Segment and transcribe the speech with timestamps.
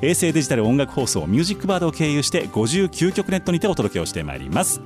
[0.00, 4.80] 衛星デジタル音楽放送ミュージックバードを経由して59曲ネットにてお届けをしてまいります。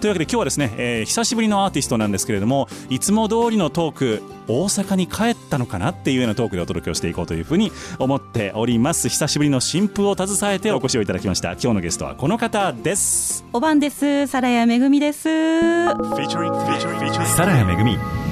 [0.00, 9.08] というわけで今日はですね、えー久しぶりのアーティストなんですけれどもいつも通りのトーク大阪に帰ったのかなっていうようなトークでお届けをしていこうというふうに思っております。
[9.08, 11.52] 久しぶりの新風を携えてお越しをいただきました。
[11.52, 13.44] 今日のゲストはこの方です。
[13.52, 14.26] おばんです。
[14.26, 15.22] サラヤめぐみです。
[15.22, 15.94] サ
[17.44, 18.23] ラヤめぐみ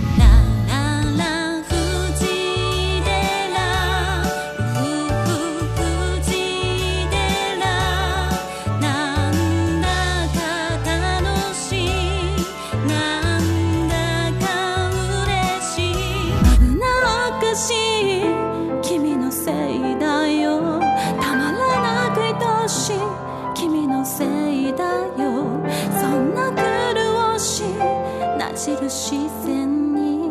[28.62, 30.30] なじる視線に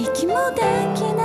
[0.00, 0.62] 息もで
[0.96, 1.17] きない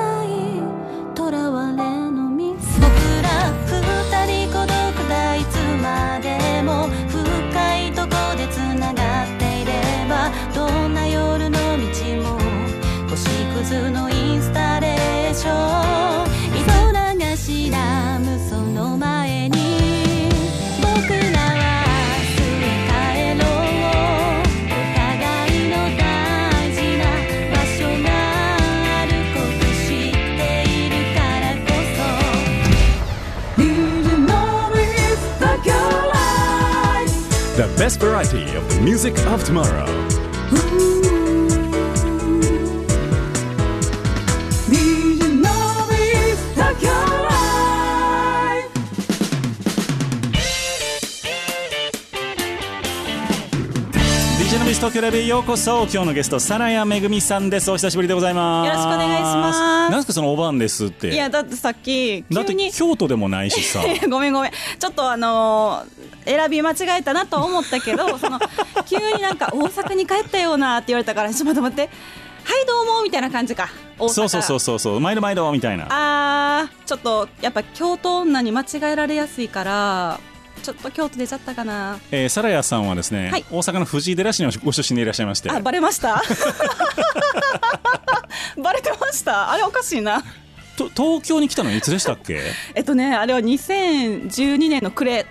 [38.24, 39.86] variety of the music of tomorrow.
[46.56, 46.94] Tokyo
[47.28, 48.70] Life
[54.40, 55.84] DJ のビス東京ライブへようこそ。
[55.84, 57.70] 今日のゲストサラヤめぐみさんです。
[57.72, 58.68] お久しぶりでございます。
[58.68, 59.60] よろしくお願いします。
[59.60, 61.14] なんですかそのおばんですって。
[61.14, 62.72] いやだってさっきだって急に。
[62.72, 63.84] 京都でもないしさ。
[64.10, 64.52] ごめんごめん。
[64.80, 68.40] ちょっとあのー選び間違えたなと思ったけど その
[68.86, 71.94] 急になんか大阪に帰ったようなって言われたからちょっと待って待って
[72.46, 73.70] はいどうもみたいな感じか。
[73.98, 74.10] 大阪。
[74.10, 75.00] そうそうそうそうそう。
[75.00, 75.86] 毎度毎度みたいな。
[75.90, 80.20] あーちょっとやっぱ京都女に間違えられやすいから
[80.62, 82.00] ちょっと京都出ちゃったかな。
[82.12, 83.46] えー、サラヤさんはですね、はい。
[83.50, 85.50] 大阪の藤井寺市のご出身でいらっしゃいまして。
[85.52, 86.22] あバレました？
[88.62, 89.52] バレてました？
[89.52, 90.24] あれおかしいな。
[90.76, 92.42] と東京に来たのいつでしたっけ？
[92.76, 95.26] えっとねあれは2012年の暮れ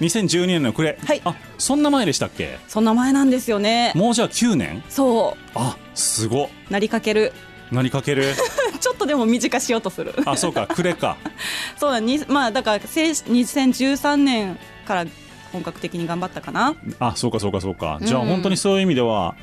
[0.00, 1.20] 2012年の暮れ、はい。
[1.24, 2.58] あそんな前でしたっけ？
[2.68, 3.92] そんな前なんですよね。
[3.94, 4.82] もうじゃあ9年？
[4.88, 6.50] そあすご。
[6.70, 7.32] なりかける。
[7.72, 8.24] なりかける？
[8.80, 10.14] ちょっとでも短しようとする。
[10.24, 10.66] あそうか。
[10.68, 11.16] 暮れか。
[11.76, 12.00] そうだ。
[12.00, 15.04] にまあだからせい2013年から
[15.52, 16.74] 本格的に頑張ったかな。
[17.00, 17.98] あそうかそうかそうか。
[18.02, 19.34] じゃあうん本当にそういう意味では、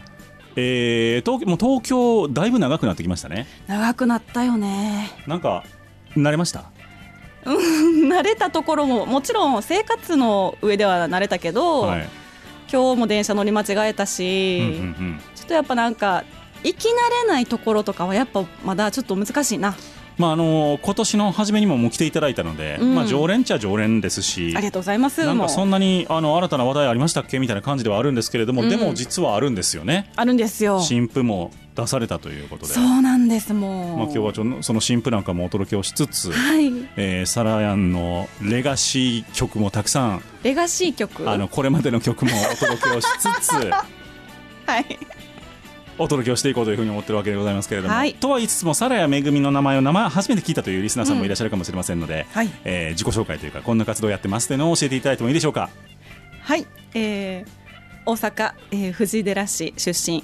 [0.55, 3.45] えー、東京もう東京だいぶ長くなってきましたね。
[3.67, 5.09] 長くなったよね。
[5.27, 5.63] なんか
[6.15, 6.71] 慣れました？
[8.09, 12.09] 慣れたところももちろん生活の上では慣れたけど、はい、
[12.71, 15.21] 今日も電車乗り間違えたし、うんうんうん。
[15.35, 16.23] ちょっとやっぱなんか
[16.63, 16.91] 生き慣
[17.23, 19.75] れないところとかはやっぱまだちょっと難しいな。
[20.17, 22.95] まああの今年の初めにももう来ていただいたので、うん。
[22.95, 27.37] まあ、常連っちゃ常連ですしありがとうございますなんかそんなにあの新たな話題ありましたっけ？
[27.37, 28.69] みたいな感じではあるんですけれども、うん。
[28.69, 30.09] でも実はあるんですよね。
[30.15, 30.79] あるんですよ。
[30.81, 32.73] 新譜も出されたということで。
[32.73, 36.71] そうなんですもう、まあ、今日はちょっとその新譜なんかもお届けをしつつ、はい。
[36.95, 40.21] えーサラヤンのレガシー曲もたくさん。
[40.43, 41.29] レガシー曲？
[41.29, 43.51] あのこれまでの曲もお届けをしつつ
[44.65, 44.85] はい。
[45.97, 48.13] お届けをしていこうというふうに思ってるわけでございますけれども、はい。
[48.15, 52.49] とは言いつつもサラヤめぐみの名前を生初めて聞いたというリスナーさんもいらっしゃるかもしれませんので、はい。
[52.65, 55.69] えー自己紹介というかこんな活動をやってますというのを教えていただいてもいいでしょうか？
[56.41, 57.47] はい、えー、
[58.05, 60.23] 大阪、えー、藤井寺市出身、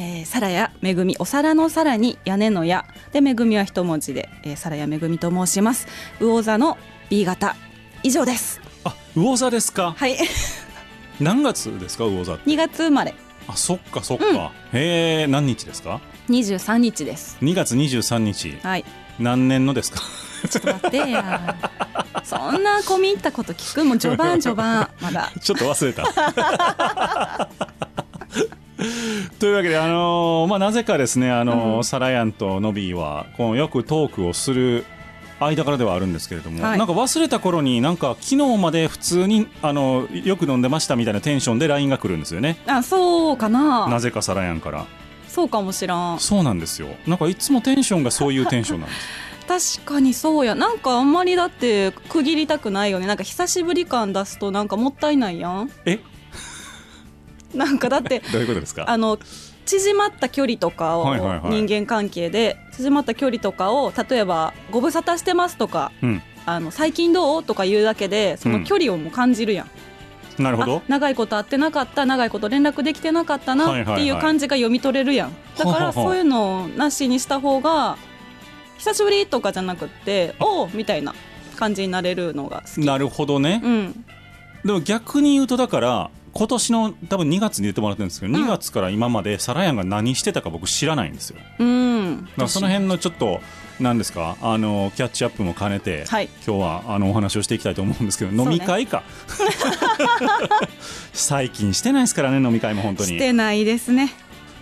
[0.00, 2.84] えー、サラヤめぐみお皿の皿に屋根の屋。
[3.12, 5.88] でめぐみは一文字で、えー、サラヤめぐみと申します。
[6.20, 6.78] 魚座の
[7.10, 7.56] B 型。
[8.04, 8.60] 以上です。
[8.84, 9.94] あ魚座ですか？
[9.96, 10.16] はい。
[11.18, 13.12] 何月ですか魚座って？2月生まれ。
[13.48, 17.36] あそっかそっか、へえ何日ですか？23日です。
[17.42, 18.56] 2月23日。
[18.62, 18.84] はい。
[19.18, 20.00] 何年のですか？
[20.48, 21.56] ちょっと待ってや。
[22.22, 23.84] そんな込み入ったこと聞く？
[23.84, 24.88] もう序盤序盤。
[25.00, 25.32] まだ。
[25.42, 27.48] ちょっと忘れた
[29.38, 31.84] というわけで、あのーまあ、なぜかですね、あのーうん。
[31.84, 34.84] サラヤンとノビーはこのよくトークをする
[35.40, 36.78] 間からではあるんですけれども、はい。
[36.78, 42.56] なんか忘れた頃になんか昨日まで普通にあのよく飲んでましたみたいなテンションで LINE が来るんですよね。
[42.66, 43.88] あそうかな。
[43.88, 44.86] なぜかサラヤンから。
[45.28, 46.18] そうかもしらん。
[46.20, 46.88] そうなんですよ。
[47.06, 49.78] なんかいつもテンションがそういうテンションなんです。
[49.82, 50.54] 確かにそうや。
[50.54, 53.06] なんかあんまりだって区切りたくないよね。
[53.06, 55.70] なんか久しぶり感出すとなんかもったいないやん。
[55.86, 56.00] え
[57.54, 58.84] なんかだって どういうことですか？
[58.88, 59.18] あの
[59.66, 61.14] 縮まった距離とかを
[61.50, 70.76] 人間関係で縮まった距離とかを例えば「ご無沙汰してます」とかうん「あの最近どう?」とか言うだけでその距離をもう感じるやん、なるほど。
[70.78, 75.36] あ長いこと会ってなかった長いこと連絡できてなかったなっていう感じが読み取れるやん。
[75.58, 77.98] だからそういうのをなしにした方が
[78.78, 81.14] 久しぶりとかじゃなくっておうみたいな
[81.56, 82.86] 感じになれるのが好き。
[82.86, 84.04] なるほどね、うん。
[84.64, 88.44] でも逆に言うとだから今年の多分2月に出てもらってるんですけど、うん。
[88.44, 91.38] 2月から今までサラヤンが何してたか僕知らないんですよ。
[91.58, 92.24] うん。
[92.24, 93.40] だからその辺のちょっと
[93.80, 96.28] 何ですかあのキャッチアップも兼ねて、はい。
[96.46, 98.42] 今日はあのお話をしていきたいと思うんですけど、ね。
[98.42, 99.02] 飲み会か。
[101.12, 103.10] 最近してないですからね飲み会も本当に。
[103.10, 104.12] してないですね。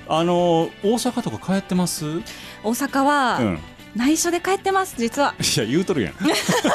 [0.08, 2.06] あの大阪とか帰ってます？
[2.06, 2.24] うん
[2.62, 3.58] 大阪は
[3.94, 5.34] 内緒で帰ってます実は。
[5.38, 6.14] いや言うとるやん。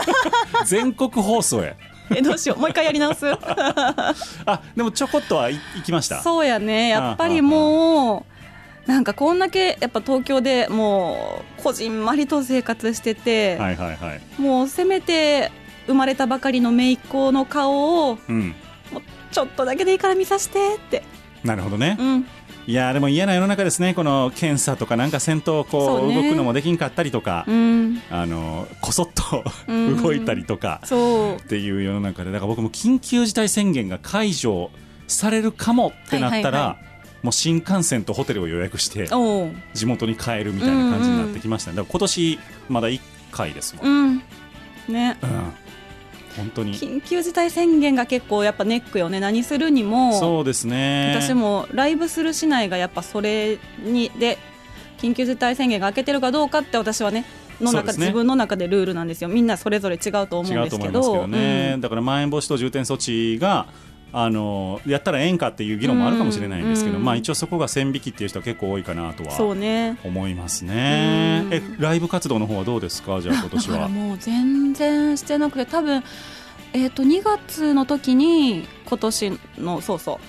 [0.65, 1.75] 全国放送や
[2.15, 2.59] えどうしよう。
[2.59, 3.25] もう一回やり直す。
[4.45, 6.21] あでもちょこっとはい行きました。
[6.21, 6.89] そうやね。
[6.89, 8.25] やっぱりも
[8.87, 14.41] うなんかこんだけやっぱ東京でもうこじんまりと生活してて、はいはいはい。
[14.41, 15.51] もうせめて
[15.87, 18.55] 生まれたばかりの姪っ子の顔をうん。
[19.31, 21.03] ちょっとだけでいいから見させてって。
[21.43, 22.27] なるほどね、うん
[22.67, 26.23] いやーでも嫌な世の中ですねこの検査とかなんか戦闘こそううね。
[26.23, 28.01] 動くのもできんかったりとか、うん。
[28.09, 30.01] あのこそっとうん。
[30.01, 34.69] 動いたりとかっていう世の中でだから僕も緊急事態宣言が解除
[35.07, 36.91] されるかもってなったら、はいはいは
[37.21, 39.07] もう新幹線とホテルを予約して
[39.75, 42.99] 地元に帰るみたいな感じになってきましたね、だから今年まだ1
[43.31, 44.23] 回ですもん、うん。
[44.89, 44.93] うん。
[44.93, 45.17] ね
[46.37, 46.73] 本当に。
[46.73, 49.19] 緊急事態宣言が結構やっぱネックよね。
[49.19, 50.19] 何するにも。
[50.19, 51.15] そうですね。
[51.19, 54.37] 私もライブするしないがやっぱそれにで
[54.99, 57.25] 緊急事態宣言が明けてるかどうかって私はね
[57.59, 57.99] の中ね。
[57.99, 59.29] 自分の中でルールなんですよ。
[59.29, 61.27] みんなそれぞれ違うと思うんですけど。
[61.27, 61.81] ね、うん。
[61.81, 63.67] だからまん延防止等重点措置が
[64.13, 67.05] あのやったらええんかっていう議論もあるかもしれないんですけど、うん。
[67.05, 69.97] まあ、一応そこが線引きっていう人は結構多いかなとはね。
[70.03, 71.43] 思いますね。
[71.45, 71.53] うん。
[71.53, 73.21] えライブ活動の方はどうですか？
[73.21, 73.87] じゃあ今年は。
[73.87, 76.03] もう全然してなくて多分
[76.73, 80.19] えっ、と2月の時に今年のそうそ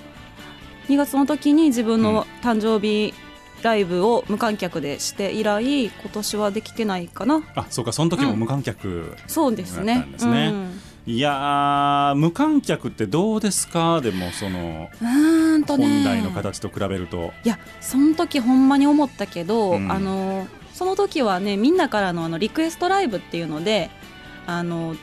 [0.88, 0.92] う。
[0.92, 3.14] 2月の時に自分の誕生日
[3.62, 7.42] ライブを無観客でして以来今年はできてないかな。
[7.54, 10.48] あそうかその時も無観客、そうですだっねたんですね。
[10.52, 14.00] うんいやー無観客ってどうですか？
[14.00, 15.86] でもそのうーんとね。
[15.86, 19.90] 本来の形と比べると、いやその時ほんまに思ったけど、うん。
[19.90, 23.90] あのその時はねみんなからのあのリクエストライブっていうので
[24.46, 24.96] あの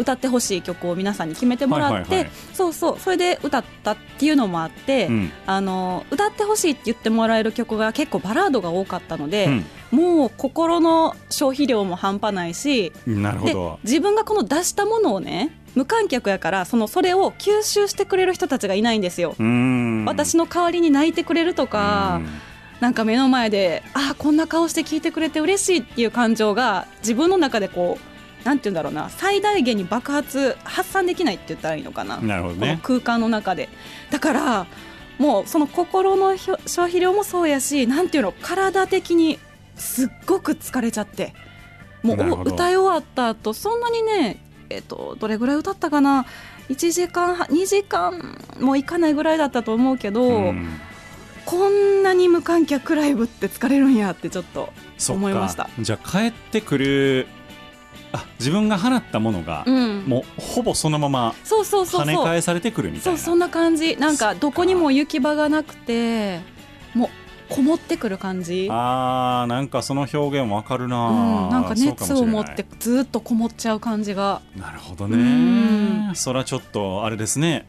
[0.00, 5.32] 歌ってほしい曲を皆さんに決めてもらって、そうそうそれで歌ったっていうのもあって、うん。
[5.46, 9.98] あの歌ってほしいって言ってもらえる曲が結構バラードが多かったので、うん。
[9.98, 13.78] もう心の消費量も半端ないしでなるほど。
[13.84, 19.34] 自分がこの出したものをね無観客やからそのそれを吸収してくれる人たちがいないんですよ。
[20.06, 22.20] 私の代わりに泣いてくれるとか、
[22.80, 28.09] なんか目の前であーこんな顔して聞いてくれて嬉しいっていう感情が自分の中でこう
[28.44, 33.68] なんて言うんだろうな最大限に爆発発散できないって言ったらいいのかな、うんなるほどこのね空間の中で。
[34.10, 34.66] だから
[35.18, 39.38] もうその心の消費量もそうやしなんていうの体的に
[39.76, 41.34] すっごく疲れちゃって。
[42.02, 46.24] もう歌い終わった後そんなにねえっとどれぐらい歌ったかな。
[46.70, 50.80] 1時間半2時間もいかないぐらいだったと思うけど、うん。
[51.44, 54.72] こんなに無観客ライブって疲れるんやってちょっと
[55.08, 55.64] 思いました。
[55.64, 55.70] か。
[55.80, 57.26] じゃあ帰ってくる
[58.12, 60.04] あ自分が放ったものが、うん。
[60.06, 63.18] もうほぼそのままそうそうそう跳ね返されてくるみたいうな。
[63.18, 63.96] そそんな感じ。
[63.96, 66.40] なんかどこにも行き場がなくて
[66.94, 67.10] もう
[67.48, 68.68] こもってくる感じ。
[68.70, 74.42] あーなんかその表現わかるな、うん、なんか熱を持ってずっとこもっちゃう感じが。
[74.56, 76.14] なるほどうねん。
[76.14, 77.66] そらちょっとあれですね。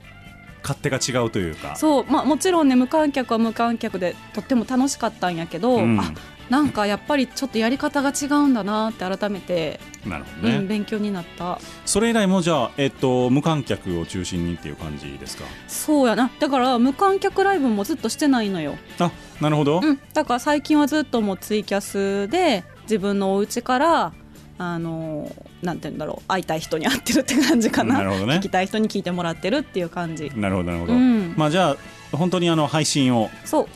[0.64, 1.76] 勝手が違うというか。
[1.76, 6.00] そう、まあ、もちろんね無観客は無観客でとっても楽しかったんやけど、うん。
[6.00, 6.14] あ
[6.52, 11.60] なんかやっぱりちょっとやり方が違うんだなって改めて、なるほどね、うん、勉強になった。
[11.86, 15.46] それ以来もじゃあ、えっと、無観客を中心にっていう感じですか？
[15.70, 16.30] そうやな。
[16.40, 24.14] だから無観客ライブもずっとしてないのよ、あなるほど、うん、だから最近はずっともうツイキャスで自分のお家から
[24.58, 26.28] あのなんて言うんだろう。
[26.28, 28.00] 会いたい人に会ってるって感じかな。
[28.00, 28.36] なるほどね。
[28.36, 30.30] 聞きたい人に聞いてもらってるっていう感じ。
[30.36, 31.34] なるほどなるほど、うん。
[31.38, 31.78] まあじゃあ
[32.12, 33.30] 本当にあの配信を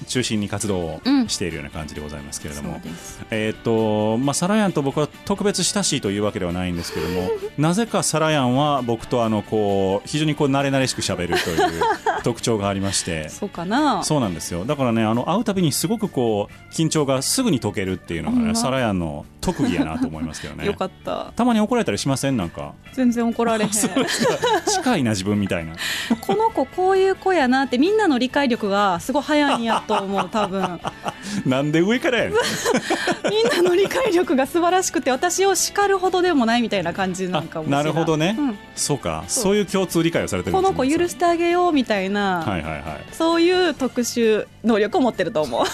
[0.08, 1.28] 中心に活動をうん。
[1.28, 3.20] しているような感じでございますけれども、です。
[3.32, 11.82] えーっとまあ、サラヤンと僕は特別親しいというわけではないんですけども なぜかサラヤンは僕とあのこう非常にこう慣れ慣れしく喋るという
[12.24, 13.30] 特徴がありまして。
[13.30, 14.04] そうかな。
[14.04, 14.66] そうなんですよ。
[14.66, 20.66] だからねあの会うたびにすごくこう緊張がすぐに解けるっていうのが、ね、サラヤンの特技やなと思いますけどね。
[20.66, 21.32] よかった。
[21.36, 22.38] たまに怒られたりしません？
[22.38, 22.74] なんか。
[22.94, 23.72] 全然怒られへん。
[24.66, 25.74] 近いな自分みたいな。
[26.22, 30.80] この子こういう子やなってみんなの理解力がすごい早いんやと思う 多分。
[31.46, 32.34] なんで上からやねん。
[33.30, 38.36] みんなの理解力が素晴らしくて私を叱るほどでもないみたいな感じなんかもなるほどね。
[38.38, 38.58] うん。
[38.76, 39.24] そうか。
[39.28, 39.56] そう。
[39.56, 45.66] いう共通理解をされてるこの子許してあげようみたいな、はいはいはそういう特殊能力を持ってると思う。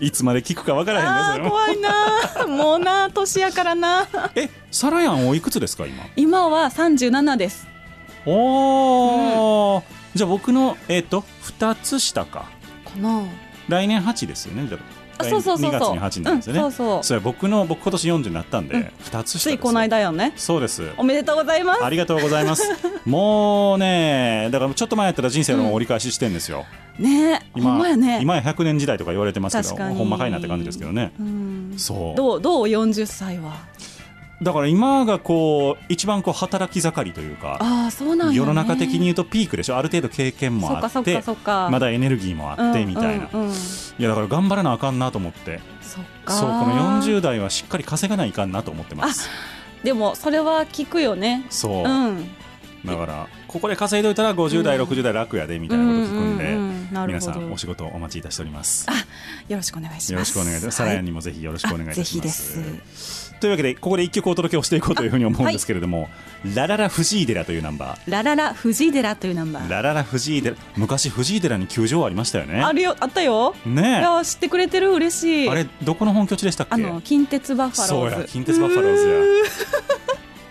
[0.00, 2.46] い いつまで聞くかわからへんね怖いな。
[2.46, 4.08] もうな年やからな。
[4.34, 6.04] えサラヤンおいくつですか今？
[6.16, 7.68] 今は37です。
[8.26, 9.82] おー、
[10.14, 12.48] じゃあ僕のえっ、と2つ下か。
[12.84, 13.24] かな。
[13.68, 14.66] 来年8ですよね。
[14.68, 14.78] じゃ
[15.18, 15.96] あそうそうそうそう。
[15.96, 17.04] 2月に8になるんですよね、うんそうそう。
[17.04, 18.80] それ僕の僕今年40になったんで、うん。
[18.80, 20.32] 2つ下ついこの間よね。
[20.36, 20.90] そうです。
[20.96, 21.84] おめでとうございます。
[21.84, 22.64] ありがとうございます。
[23.04, 26.66] もうねだからちょっと前やったら人生の折り返ししてんですよ、
[26.98, 28.20] ねえほんまやね。
[28.20, 31.12] 今や100年時代とか言われてますけどほんまかいなって感じですけどね。
[31.18, 31.74] うん。
[31.76, 32.16] そう。
[32.16, 33.56] どうどう？40歳は
[34.42, 39.76] だから今がこう一番こう働き盛りというかああそうなんや、ね、世の中的に言うとピークでしょ。
[39.76, 43.54] ある程度経験もあってそっかまだエネルギーもあってみたいな、うんうんうん。
[43.54, 43.56] い
[43.98, 45.60] やだから頑張らなあかんなと思って。
[45.82, 49.28] そうこの40代はしっかり稼がないかんなと思ってます。
[49.82, 51.44] でもそれは聞くよね。
[51.50, 52.28] そう、うん。
[52.84, 54.82] だからここで稼いどいたら50代、うん。
[54.84, 58.86] 60代楽やでみたいなこと聞くんで、うううんなる皆さんお仕事お待ちいたしております。
[59.48, 60.12] よろしくお願いします。
[60.12, 66.08] よろしくお願いします、サラヤンにもぜひよろしくお願いいたしますというわけでここで一曲お届けをしていこうというふうに思うんですけれども
[66.54, 69.66] 「ラララ藤井寺」というナンバラララ藤井寺というナンバー。
[69.66, 72.60] ーラララ藤井寺昔藤井寺に球場ありましたよね。
[72.62, 73.54] あるよあったよ。
[73.66, 73.98] いね。
[74.00, 75.48] えや知ってくれてる嬉しい。
[75.48, 76.74] あれどこの本拠地でしたっけ？
[76.74, 79.14] あの近鉄バッファロそうーズや近鉄バッファローズや。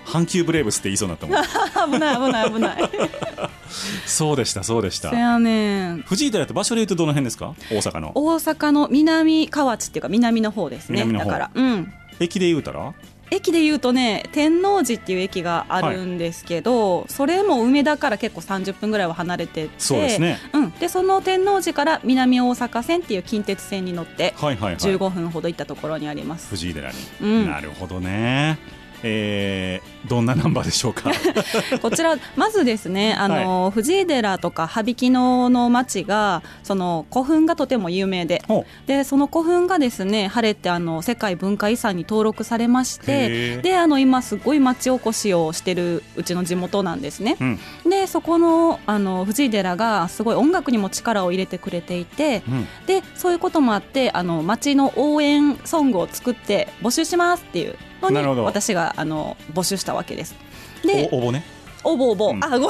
[0.06, 1.36] 阪急ブレーブスって言いそうになったもん。
[1.36, 1.44] や
[1.86, 2.90] 危ない危ない危ない。
[4.08, 5.10] そうでしたそうでした。
[5.12, 7.54] 藤井寺って場所で言うとどの辺ですか？
[7.72, 8.12] 大阪の。
[8.16, 11.04] 大阪の南河内っていうか南の方ですね。
[11.06, 11.26] 南の方。
[11.28, 11.52] だから。
[11.54, 12.94] うん駅で言うたら？
[13.32, 20.40] 駅で言うとね天王寺っていう駅があるんですけど、それも梅田から結構30分ぐらいは離れててそうですね。
[20.52, 24.76] うん、でその天王寺から南大阪線っていう近鉄線に乗ってはいはいはい。
[24.78, 27.48] 15分ほど行ったところにあります、藤井寺に、うん。
[27.48, 28.58] なるほどね
[29.04, 31.12] えー、どんなナンバーでしょうか？
[31.82, 47.38] こちらまずですねあの、藤井寺とか羽曳野の町がその古墳がとても有名でほでその古墳がですね晴れてあの世界文化遺産に登録されましへてーであの今すごい町おこしをしてるうちの地元なんですね。
[47.40, 47.60] う、うん。
[47.90, 60.36] でそこのあの藤井寺がすごい音楽にも力を入れてくれていてうん、でそういうこともあってあの町の応援ソングを作って募集しますっていうのに私があの募集したわけです。
[60.84, 61.44] でお応募ね。
[61.84, 62.44] 応募応募、うん。
[62.44, 62.70] あご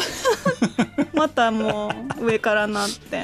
[1.14, 3.20] またもう上からなって。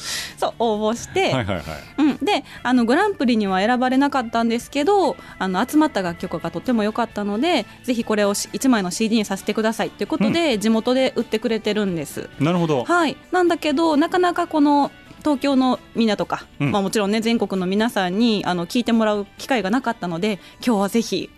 [0.40, 1.64] そう応募して、はいはいはい。
[1.98, 12.30] うん、であのグランプリには選ばれなかったんですけどあの集まった楽曲がとても良かったのでぜひこれを1枚の CD にさせてくださいということで、地元で売ってくれてるんです。
[12.38, 12.84] なるほど。
[12.84, 16.72] はい、なんだけどなかなかこの東京のみんなとか、うん。
[16.72, 21.30] まあ、もちろんね全国の皆さんにあの聞いてもらう機会がなかったので今日はぜひ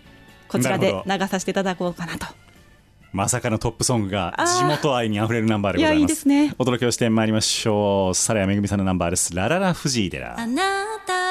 [0.47, 2.25] こちらで流させていただこうかなと。
[3.11, 5.97] まさかのトップソングが地元愛にあふれるナンバーでございます。
[5.97, 6.55] いやいいですね。
[6.57, 8.15] お届けをしてまいりましょう。
[8.15, 9.35] サラヤめぐみさんのナンバーです。
[9.35, 10.39] ラララ藤井寺。
[10.39, 10.63] あな
[11.05, 11.22] た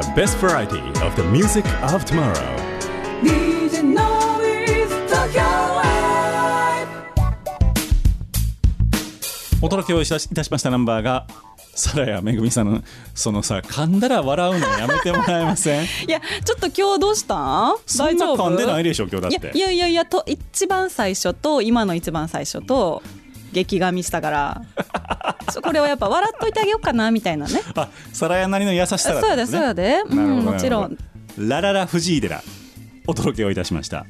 [0.00, 2.34] The best variety of the music of tomorrow.
[3.22, 6.86] DJ Noise Tokyo Live
[9.60, 11.26] お届けをいたしいたしましたナンバーが
[11.74, 12.82] さらやめぐみさんの
[13.14, 15.84] そのさ噛んだら笑うのやめてもらえません？
[16.06, 17.72] いやちょっと今日どうした？
[17.72, 19.56] んそんな噛んでないでしょ今日だって。
[19.56, 23.02] いやいやいやと一番最初と今の一番最初と
[23.52, 24.62] 激噛みしたから。
[25.62, 27.60] これはやっぱ笑っといてあげようかなみたいなね。
[27.74, 30.98] あさらやなりの優しさそうやでそうやで、うん、もちろん。
[31.38, 32.42] ラララ藤井寺
[33.06, 34.04] お届けをいたしました。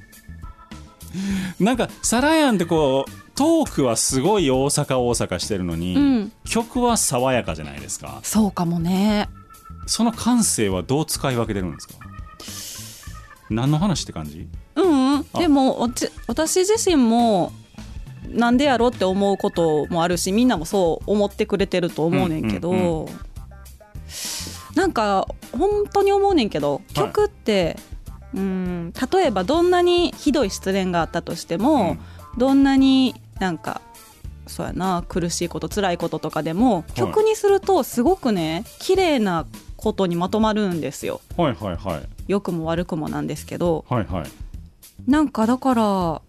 [1.61, 6.33] なんかサラヤンってこうトークはすごい大阪大阪してるのに、うん。
[6.44, 8.18] 曲は爽やかじゃないですか。
[8.24, 9.29] そうかもね。
[9.87, 11.94] その感性はどう使い分けてるんですか？
[13.48, 14.48] 何の話って感じ？
[14.74, 15.27] うんうん。
[15.33, 15.38] あ。
[15.38, 15.88] でも
[16.27, 17.53] 私自身も
[18.28, 23.08] なんでやろって思うこともあるしみんなもそう思ってくれてると思うねんけど、うんう
[24.74, 26.94] なんか本当に思うねんけどはい。
[26.94, 27.76] 曲って、
[28.34, 31.96] うん例えばどんなにひどい失恋があったとしても、
[32.36, 33.80] どんなになんか
[34.46, 41.20] そうやな苦しいこと辛いこととかでも曲にするとすごくね綺麗なことにまとまるんですよ。
[41.36, 42.02] はいはいはい。
[42.28, 44.26] 良くも悪くもなんですけどはいはい。
[45.10, 46.22] なんかだから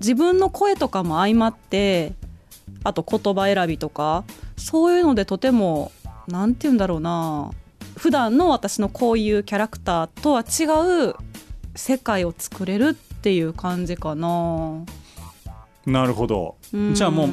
[0.00, 2.12] 自分の声とかも相まって
[2.84, 4.24] あと言葉選びとか
[4.56, 5.92] そういうのでとても
[6.28, 7.50] なんて言うんだろうな
[7.96, 11.14] 普段の私のこういうキャラクターとは違う
[11.74, 14.84] 世界を作れるっていう感じかな。
[15.86, 16.56] なるほど。
[16.74, 16.94] うん。
[16.94, 17.28] じゃあもう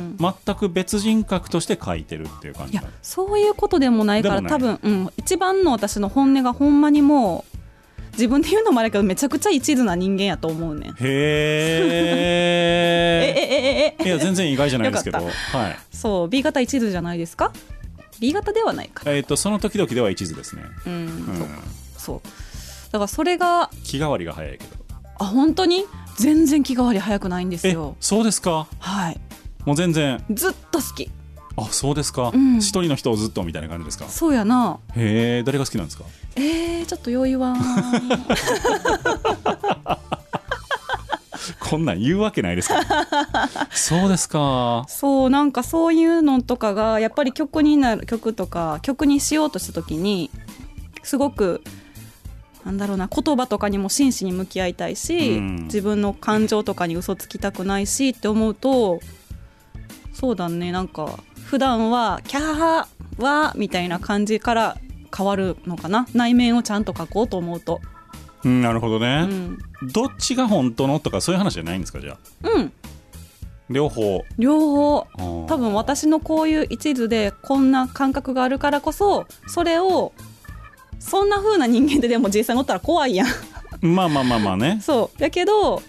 [0.45, 7.52] 全く別人格として書いてるっていう感いやそういうことでもないから多分、うん、一番の私の本音がほんまにもう
[8.13, 11.03] 自分で言うのもあれやけどめちゃくちゃ一途な人間やと思うねへ
[13.25, 14.07] えええええ。
[14.07, 15.19] いや全然意外じゃないですけど。
[15.19, 15.77] よはい。
[15.91, 17.51] そう B 型一途じゃないですか
[18.19, 19.03] ？B 型ではないか。
[19.09, 21.07] えっ、とその時々では一途ですね、うん、うん。
[21.37, 21.47] そう。
[21.97, 22.21] そう。
[22.91, 24.67] だからそれが気変わりが早いけど。
[25.19, 25.85] あ本当に？
[26.17, 28.67] 全然気変わり早くないんですえよそうですか？
[28.79, 29.19] はい。
[29.65, 30.23] もう全然。
[30.31, 31.09] ずっと好き
[31.55, 32.31] あそうですか。
[32.33, 32.57] うん。
[32.57, 34.05] 一、人の人をずっとみたいな感じですか。
[34.09, 34.79] そうやな。
[34.95, 36.05] へえ誰が好きなんですか？
[36.35, 37.55] えー、ちょっと余裕は
[41.59, 42.81] こんなん言うわけないですか。
[42.83, 43.07] ら
[43.71, 44.85] そうですか。
[44.87, 50.31] そうなんかそういうのとかがやっぱり曲になる曲とか曲にしようとした時に
[51.03, 51.61] すごく
[52.65, 55.55] なんだろうな言葉とかにも真摯に向き合いたいし、うん。
[55.65, 59.01] 自分の感情とかに嘘つきたくないしって思うと
[60.13, 61.19] そうだねなんか
[61.53, 62.87] 普段はキャー
[63.21, 64.77] はみたいな感じから
[65.15, 66.07] 変わるのかな？
[66.11, 67.79] 内面をちゃんと書こうと思うと。
[68.43, 69.27] うんなるほどね。
[69.29, 69.59] う、ん、
[69.91, 72.49] どっちが本当のとかそういう話じゃないんですかじゃあ？
[72.55, 72.71] うん、
[73.69, 74.25] 両方。
[74.39, 75.07] 両方。
[75.15, 80.11] 多多分私のこういう一途でこんな感覚があるからこそそれを
[80.97, 83.27] そんな風な人間ででも実際乗ったら怖いやん。
[83.85, 84.79] まあまあまあまあね。
[84.81, 85.19] そう。
[85.19, 85.83] だけど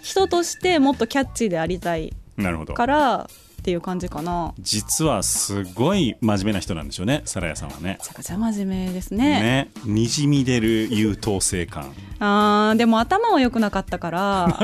[0.00, 2.72] 人としてもっとキャッチーでありたいなるほど。
[2.72, 3.28] から
[3.60, 4.54] っていう感じかな。
[4.58, 7.98] 実はすごい真面目な人なんでしょうねサラヤさんはね。
[8.00, 9.40] めちゃくちゃ真面目ですね。
[9.40, 9.70] ね。
[9.84, 11.92] にじみ出る優等生感。
[12.18, 14.58] あーでも頭は良くなかったから。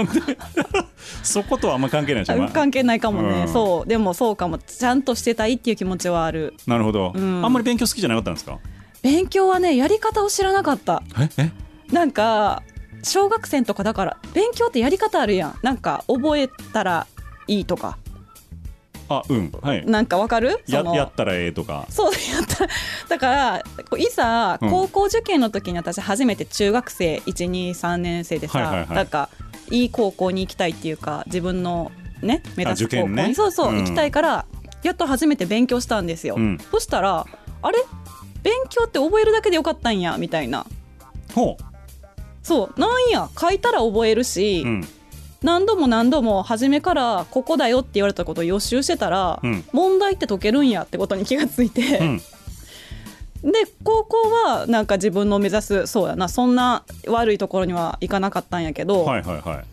[1.23, 3.53] そことはあんま関係ないでしょ、まあ関係ないかもね、うん。
[3.53, 3.89] そう。
[3.89, 4.59] でもそうかも。
[4.59, 6.55] ちゃんとしてたいっていう気持ちはある。
[6.67, 7.45] なるほど、うん。
[7.45, 8.59] あんまり勉強好きじゃなかったんですか？
[9.03, 11.03] 勉強はねやり方を知らなかった。
[11.21, 11.53] ええ？
[11.93, 12.63] なんか
[13.03, 15.55] 小学生とかだから勉強ってやり方あるやん。
[15.63, 17.07] なんか覚えたら
[17.47, 17.99] いいとか
[19.09, 19.87] あうんはい。
[19.87, 20.61] なんかわかる？
[20.67, 21.87] やそのやったらええとか。
[21.91, 22.67] そうやった
[23.09, 24.71] だからいざうん。
[24.71, 28.97] 高校受験の時に私初めて中学生123年生でさ、はいはいはい。
[28.97, 29.29] なんか
[29.71, 31.93] いい高校に行きたいっていうか自分の
[32.23, 33.79] ね目指す高校に、験ねそうそう、うん。
[33.81, 34.47] 行きたいから
[34.83, 36.59] やっと初めて勉強したんですよ、うん。
[36.71, 37.27] そしたら
[37.63, 37.79] あれ？
[38.43, 40.67] 勉強って覚えるだけでよかったんやみたいな。
[41.35, 41.57] ほ
[42.43, 44.89] そうなんや書いたら覚えるし、ううん
[45.43, 49.65] 何度も何度も初めからここだよって言われたことを予習してたら、うん。
[49.73, 52.23] 問題って解けるんやってことに気がついて、うん。
[53.43, 53.53] で
[53.85, 59.65] 高校はなんか自分の目指すそうやなそんな悪いところには行かなかったんやけど、はいはいはい。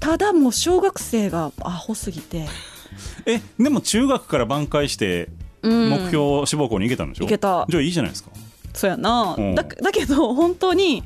[0.00, 2.46] ただもう小学生がアホすぎて、
[3.26, 5.28] えでも中学から挽回して
[5.62, 5.90] うん。
[5.90, 7.66] 目標志望校に行けたんでしょ、行けた。
[7.68, 8.30] じゃあいいじゃないですか。
[8.74, 9.54] そうやな、うん。
[9.54, 11.02] だだけど本当に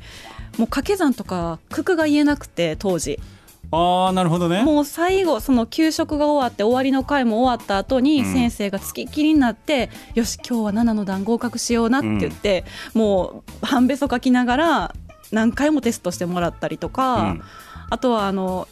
[0.57, 3.19] もう掛け算とか九九が言えなくて当時
[3.73, 4.63] ああなるほどね。
[4.63, 8.33] もう最後その給食が終わって終わりの回も終わった後にうん。
[8.33, 14.95] 先生がつきっきりになって、よし今日は7の段合格しようなって言って、もう半べそ書きながら
[15.31, 17.41] 何回もテストしてもらったりとか、うん。
[17.89, 18.67] あとはあの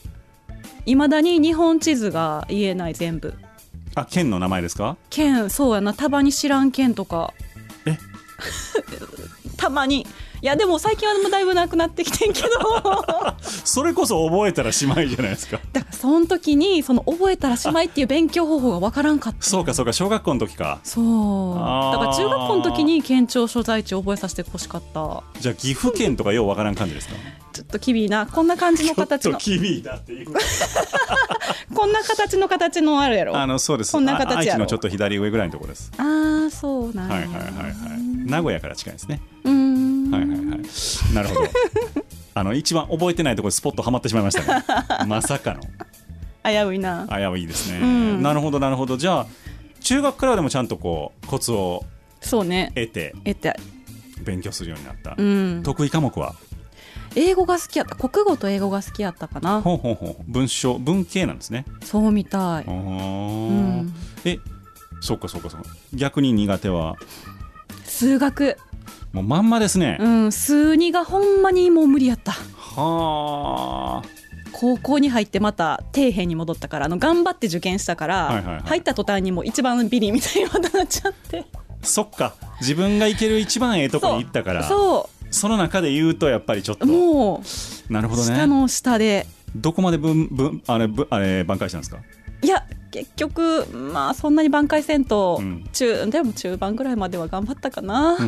[0.86, 3.34] いまだに日本地図が言えない全部。
[3.96, 4.98] あ県の名前ですか？
[5.10, 7.34] 県そうやなたまに知らん県とか。
[7.86, 7.98] え？
[9.58, 10.06] たまに
[10.42, 12.48] いやでも最近はもうだいぶなくなってきてんけど。
[13.42, 15.60] それこそ覚えたらしまいじゃないですか。
[15.74, 19.42] だからその時にその覚えたらしまいっていう勉強方法がわからんかった。
[19.46, 20.80] そうかそうか小学校の時か。
[20.84, 21.58] そう。
[21.58, 22.00] あー。
[22.00, 25.24] だから中学校の時に県庁所在地覚えさせてほしかった。
[25.40, 27.16] じゃあ岐阜県とかようわからん感じですか？
[27.52, 28.26] ちょっときびいな。
[28.26, 29.32] こんな感じの形の。
[29.32, 30.28] ちょっとキビだっていう
[31.76, 33.38] こんな形の形のあるやろ。
[33.38, 33.92] あのそうです。
[33.92, 34.36] こんな形やろ。
[34.36, 35.92] あ愛知のちょっと左上ぐらいのところです。
[35.98, 37.16] あーそうなんや。
[37.16, 37.74] はいはいはいはい。
[38.26, 39.20] 名古屋から近いですね。
[39.44, 39.79] うーん
[40.12, 41.14] はいはいはい。
[41.14, 41.42] なるほど。
[42.36, 44.64] あの一番覚えてないところにスポットはまってしまいましたね。
[45.08, 45.62] まさかの。
[46.44, 47.08] 危ういな。
[47.10, 48.22] 危ういですね、ん。
[48.22, 48.98] なるほどなるほど。
[48.98, 49.26] じゃあ
[49.82, 51.84] 中学からでもちゃんとこうコツを
[52.22, 52.72] そうね。
[52.76, 53.58] 得てえって
[54.24, 55.62] 勉強するようになった、うん。
[55.64, 56.36] 得意科目は？
[57.16, 57.96] 英語が好きやった。
[57.96, 59.62] 国語と英語が好きやったかな。
[59.62, 60.24] ほうほうほう。
[60.28, 61.66] 文章文系なんですね。
[61.84, 62.66] そうみたい。
[62.66, 63.94] うん。
[64.26, 64.38] え
[65.02, 65.70] そうかそうかそうか。
[65.94, 66.96] 逆に苦手は？
[67.84, 68.58] 数学
[69.12, 72.32] もうまんまですね、うん数二がほんまにもう無理やった。
[72.34, 74.10] はあ。
[74.52, 78.64] 高校に入ってまた底辺に戻ったからあの頑張って受験したから、はいはいはい。
[78.64, 81.46] 入った途端にもう一番ビリみたいになっちゃって。
[81.82, 82.36] そっか。
[82.60, 84.64] 自分が行ける一番ええとこに行ったから。
[84.68, 86.86] そその中で言うとやっぱりちょっと。
[86.86, 87.44] うも
[87.90, 88.34] なるほどね。
[88.34, 91.98] う下の下で、どこまで分分あれぶあれ挽回したんですか？
[92.42, 95.70] いや結局まあそんなに挽回せんと、うん。
[95.74, 98.18] 中でも中盤ぐらいまでは頑張ったかな、うん。
[98.18, 98.28] うん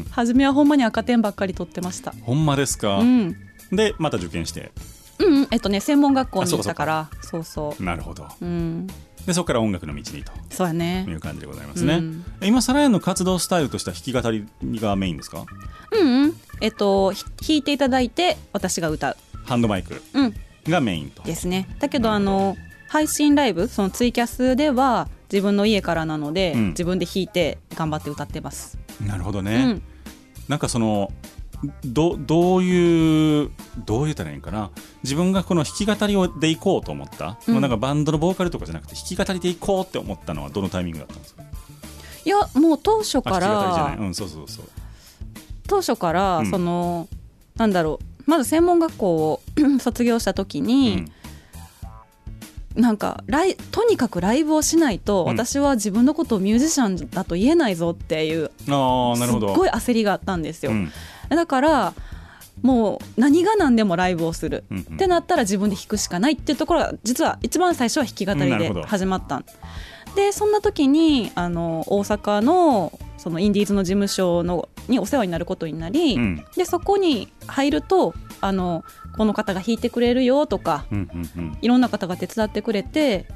[0.00, 2.12] ん初めはほんまに赤点ばっかり取ってました。
[2.22, 3.36] ほんまですか、うん。
[3.72, 4.70] でまた受験して。
[5.18, 5.48] うんうん。
[5.50, 7.10] えっとね専門学校に行ったから。
[7.22, 8.28] そうそうなるほど。
[8.40, 8.86] うん。
[9.26, 12.24] でそこから音楽の道にとそうやいねう感じでございますね、うん。
[12.42, 15.44] 今サラヤンの活動スタイルとしては弾き語りがメインですか？
[15.90, 16.36] うんうん。
[16.60, 19.16] えっとひ弾いていただいて私が歌う。
[19.46, 20.34] ハンドマイクうん。
[20.68, 21.24] がメインと。
[21.24, 21.66] ですね。
[21.80, 22.56] だけどあの
[22.88, 26.68] 配信ライブそのツイキャスでは自分の家からなので、うん。
[26.68, 29.82] 自分で弾いて頑張って歌ってます、なるほどうね、ん、
[30.48, 31.12] なんかその
[31.84, 33.50] どどういう
[33.86, 34.70] どう言ったらいいんかな。
[35.02, 37.54] 自分がこの弾き語りをでいこうと思った、うん。
[37.54, 41.42] もうなんかバンドのボーカルとかじゃなくて弾き語りでいこうって思ったのはどのタイミングだったんですか？
[42.24, 43.96] いやもう当初あか弾き語りじゃない。
[43.96, 44.64] らうんそうそうそう。
[45.66, 46.50] 当初から、うん。
[46.50, 47.08] その
[47.56, 48.30] なんだろう。
[48.30, 49.40] まず専門学校を
[49.80, 51.06] 卒業した時に、
[52.76, 55.28] なんかライとにかくライブをしないと、うん。
[55.28, 59.48] 私は自分のことをミュージシャンだと言えないぞっていううん、ああなるほど。
[59.48, 60.92] すっごい焦りがあったんですよ、うん。
[61.28, 61.94] だから
[62.62, 64.94] もう何が何でもライブをする、うんうん。
[64.94, 69.44] ってなったら自分で弾くしかないっていうところが実は一番最初は弾き語りで始まったん。
[70.14, 76.44] でそんな時にあの大阪のそのインディーズの事務所のにお世話になることになり、うん。
[76.56, 78.84] でそこに入るとあの
[79.16, 81.58] この方が弾いてくれるよとかうんうんうん。
[81.60, 83.26] いろんな方が手伝ってくれて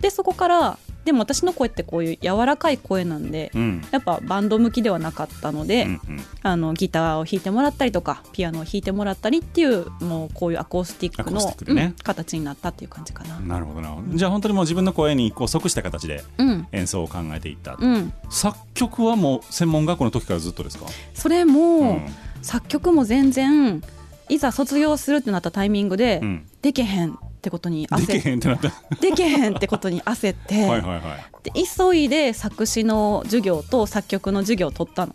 [0.00, 3.82] でそこからでも私の声ってこういう柔らかい声なんでうん。
[3.90, 6.00] やっぱバンド向きではなかったので、うんうん。
[6.42, 11.40] あのギターを弾いてもらったりとかピアノを弾いてもらったりっていうもうこういうアコースティックの
[11.74, 11.84] ね。
[11.84, 13.38] うん形になったっていう感じかな。
[13.40, 14.16] なるほどなるほど。
[14.16, 16.66] じゃあ本当にもう自分の声にこう即した形でうん。
[16.72, 22.14] 演奏を考えていった、うん、作曲はもう専門学校の時からずっとですか、それも、うん。
[22.42, 23.82] 作曲も全然
[24.28, 26.46] いざ卒業するってなったタイミングで、うん。
[26.62, 28.72] でけへんってことにでけへんってなった。
[29.00, 31.02] でけへんってことに焦って はいはいはい。
[31.44, 35.14] で急いで作詞の授業と作曲の授業を取ったの。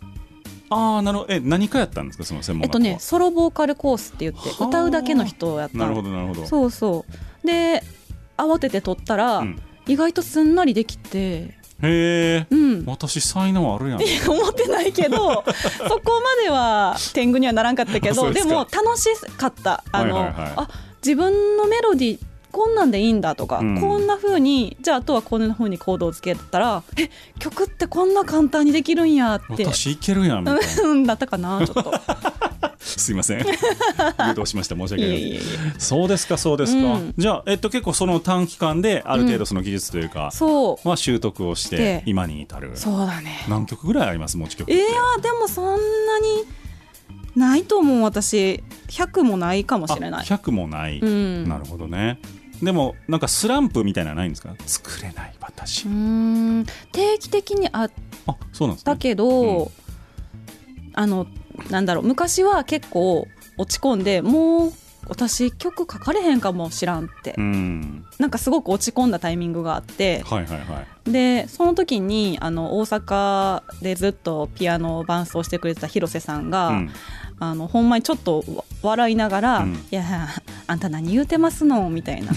[0.70, 1.32] ああなるほど。
[1.34, 2.24] え何かやったんですか？
[2.24, 4.68] その専門えっとねソロボーカルコースって言ってはあ。
[4.68, 5.84] 歌うだけの人をやったの。
[5.84, 6.46] なるほどなるほど。
[6.46, 7.46] そうそう。
[7.46, 7.82] で
[8.36, 9.60] 慌てて取ったら、うん。
[9.86, 12.54] 意外とすんなりできてへえ。
[12.54, 12.84] うん。
[12.86, 14.00] 私才能あるやん。
[14.30, 15.44] 思ってないけど
[15.88, 19.82] そこまでは天狗にはならんかったけどですも楽しかった。
[19.92, 20.52] あの、はいはいはい。
[20.56, 20.68] あ
[21.04, 22.18] 自分のメロディー
[22.54, 23.80] こんなんでいいんだとか、うん。
[23.80, 29.64] こんな風にじゃああとはこんな風にコードをつけたらえ曲ってこんな簡単にできるんやって。
[29.64, 30.82] 私いけるやんみたいな。
[30.84, 31.92] うんだったかなちょっと。
[32.78, 33.38] すいません。
[33.38, 33.44] 誘
[34.36, 34.76] 導しました。
[34.76, 35.10] 申し訳ない。
[35.10, 35.40] いえいえいえ。
[35.78, 37.14] そうですかそうですか、うん。
[37.16, 40.88] じゃあ、えっと、結構その短期間である程度その技術というか、そう。
[40.88, 42.72] は習得をしてで今に至る。
[42.74, 43.44] そうだね。
[43.48, 44.74] 何曲ぐらいあります持ち曲って。
[44.74, 44.86] いや
[45.20, 46.44] でもそんなに
[47.34, 48.62] ないと思う私。
[48.88, 50.20] 100もないかもしれない。
[50.20, 51.48] あ100もない、うん。
[51.48, 52.20] なるほどね
[52.62, 54.54] でもなんかスランプみたいなのはないんですか？
[54.66, 55.90] 作れない私、うー
[56.60, 57.90] ん定期的にあっ
[58.26, 58.92] あそうなんですね。
[58.92, 59.68] たけど、うん。
[60.94, 61.26] あの
[61.70, 63.26] なんだろう昔は結構
[63.58, 64.72] 落ち込んでもう
[65.08, 68.04] 私曲書かれへんかもしらんって、うん。
[68.18, 70.22] なんかすごく落ち込んだタイミングがあって。
[70.24, 76.90] はいはいはいでその時にあの大阪でずっとピアノを伴奏してくれてた広瀬さんが、うん。
[77.40, 79.74] あのほんまにちょっとわ笑いながら「うん。
[79.74, 80.04] いや
[80.66, 82.28] あんた何言うてますの?」みたいな。
[82.28, 82.34] だ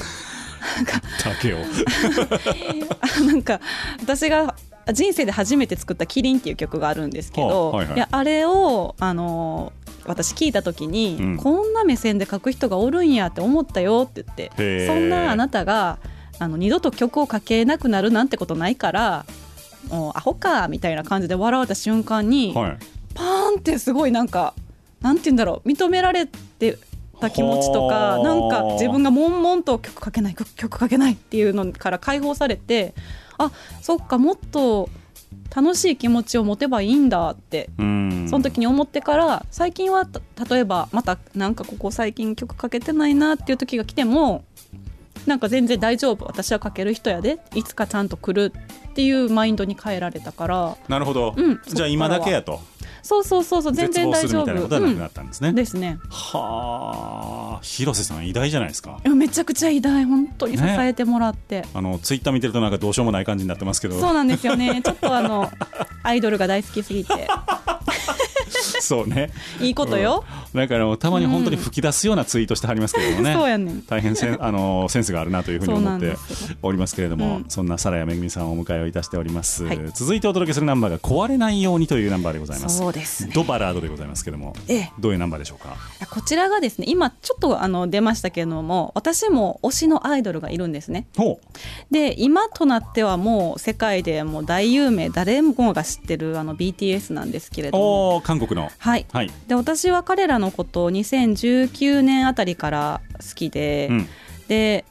[1.41, 1.57] けを。
[1.59, 3.61] あ なんか
[4.01, 4.55] 私が
[4.91, 7.99] 人生で初めて作った「キリン」っていう曲があるんですけど、はあはいはい。
[7.99, 9.71] やあれをあの
[10.05, 11.37] 私聞いた時に、うん。
[11.37, 15.99] こんな目線で書く人がおるんやって思ったよって言ってそんなあなたが
[16.39, 19.25] あの二度と曲を書けなくなるなんてことないから
[19.89, 22.77] もうアホかみたいな感じで笑われた瞬間に、はい。
[23.13, 24.53] パーンってすごいなんか
[25.01, 26.77] なんて言うんだろう認められて
[27.19, 28.19] た気持ちとかはあ。
[28.19, 32.93] なんか自分が悶々と曲書けない曲曲書けないっていうのから解放されて
[33.37, 34.89] あそっかもっと
[35.55, 38.27] 楽しい気持ちを持てばいいんだってうん。
[38.29, 44.43] その時に思ってから最近はた例えばまたなんかここ最近曲かけてないなっていう時が来ても
[45.25, 48.53] なんか全然大丈夫私は書ける人やでいつかちゃんと来る
[48.89, 50.77] っていうマインドに変えられたから。
[50.87, 52.59] なるほど、うんじゃあ今だけやと。
[53.03, 55.99] そうそうそうそう全然大丈夫みたいなことはなくなったんですね、うんですね。
[56.09, 57.59] はあ。
[57.61, 58.99] 広瀬さん偉大じゃないですか。
[59.05, 60.05] めちゃくちゃ偉大。
[60.05, 63.99] 本当に支えてもらって、あのツイッター見てるとなんかどうしようもない感じになってますけど。
[63.99, 64.81] そうなんですよね。
[64.83, 65.49] ちょっとあの
[66.03, 67.27] アイドルが大好きすぎて
[68.81, 69.31] そうね。
[69.61, 73.83] いいことよ、だからたまに本当に吹き出すようなツイートしてはりますけれどもね、そうやねん。
[73.83, 76.15] 大変せん あのセンスがあるなというふうに思って
[76.61, 77.45] おりますけれども、うん。
[77.49, 79.79] そんなサラヤめぐみさんをお迎えをいたしております、はい。
[79.93, 82.77] 続いてお届けするナンバーが壊れないようにというナンバーでございます。
[82.77, 83.31] そうですね。
[83.33, 84.91] ドバラードでございますけれどもええ。
[84.99, 85.75] どういうナンバーでしょうか？
[86.09, 91.07] こちらがですね今ちょっとあの出ましたけれども私も推しのアイドルがいるんですね。
[91.15, 91.39] ほ
[91.91, 98.21] で今となってはもう世界でもう大有名誰もが知ってるあの BTS なんですけれうども。
[98.23, 99.05] 韓国のはい。
[99.11, 104.07] はい、で私は彼らのことを2019年あたりから好きで、うん、
[104.47, 104.85] で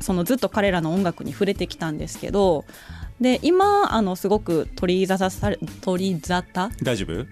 [0.00, 2.64] そのずっと彼らの音楽に触れてきたんですけど
[3.20, 6.70] で今あのすごく取り沙汰され取り沙汰？
[6.82, 7.26] 大丈夫？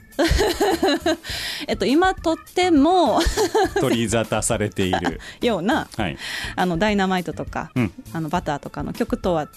[1.66, 3.20] えっと今とっても
[3.80, 5.18] 取り沙汰されている。
[5.40, 6.18] ようなはい。
[6.56, 7.92] あのダイナマイトとか、うん。
[8.12, 9.48] あのバターとかの曲とは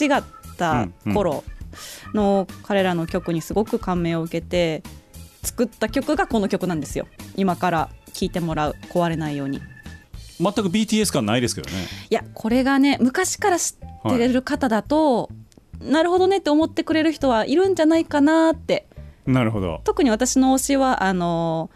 [0.00, 0.22] 違っ
[0.56, 1.42] た頃
[2.14, 4.84] の彼らの曲にすごく感銘を受けて
[5.42, 7.06] 作った曲がこの曲なんですよ。
[7.36, 8.76] 今から聴いてもらう。
[8.90, 9.60] 壊れないように。
[10.40, 11.76] 全く BTS 感ないですけどね。
[12.08, 15.28] いやこれがね昔から知ってる方だと、
[15.80, 18.86] なるほどねって思ってくれる人はいるんじゃないかなって。
[19.26, 19.80] なるほど。
[19.84, 21.70] 特に私の推しはあの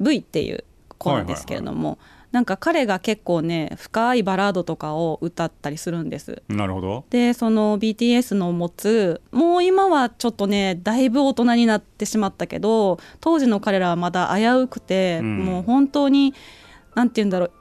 [0.00, 0.64] V っていう
[0.98, 1.98] 子なんですけれども、
[2.32, 6.42] なんか彼が結構ね深いバラードとかを歌ったりするんです。
[6.48, 7.04] なるほど。
[7.10, 15.44] でその BTS の持つもう今はちょっとねだいぶ大人になってしまったけど当時の彼らはまだ危うくて、うん。
[15.44, 16.34] もう本当に
[16.94, 17.52] なんて言うんだろう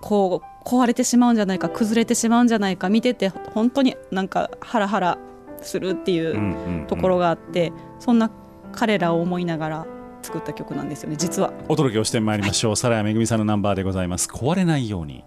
[0.00, 5.18] こう壊れてしまうんじゃないか崩れてしまうんじゃないか見てて本当になんかハラハラ
[5.60, 8.30] するっていうところがあって、そんな
[8.72, 9.86] 彼らを思いながら
[10.22, 11.52] 作った曲なんですよね実は。
[11.68, 14.28] お届けをしてまいりましょう、サラヤめぐみさんのナンバーでございます。
[14.28, 15.24] 壊れないように。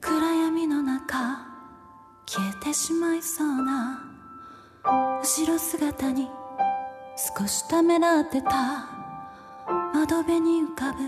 [0.00, 1.46] 暗闇の中
[2.26, 4.04] 消えてしまいそうな
[4.84, 6.28] 後ろ姿に
[7.38, 8.86] 少しためらってた
[9.92, 10.98] 窓辺に浮かぶ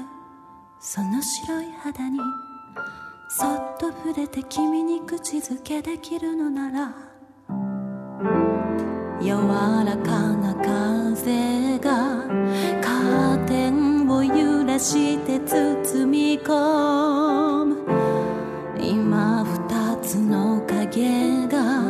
[0.80, 2.18] その白い肌に
[3.28, 6.94] そっと触れて君に口づけできるのなら
[9.22, 9.30] 柔
[9.86, 12.29] らかな風が
[13.50, 17.78] カーテンを揺らして包み込む。
[18.80, 21.82] 今二つの影が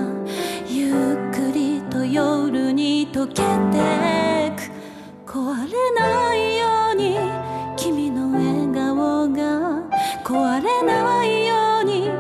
[0.67, 3.43] ゆっくりと夜に溶けて
[4.57, 5.31] く。
[5.31, 7.19] 壊れないように
[7.77, 9.83] 君の笑顔が。
[10.25, 12.11] 壊れないように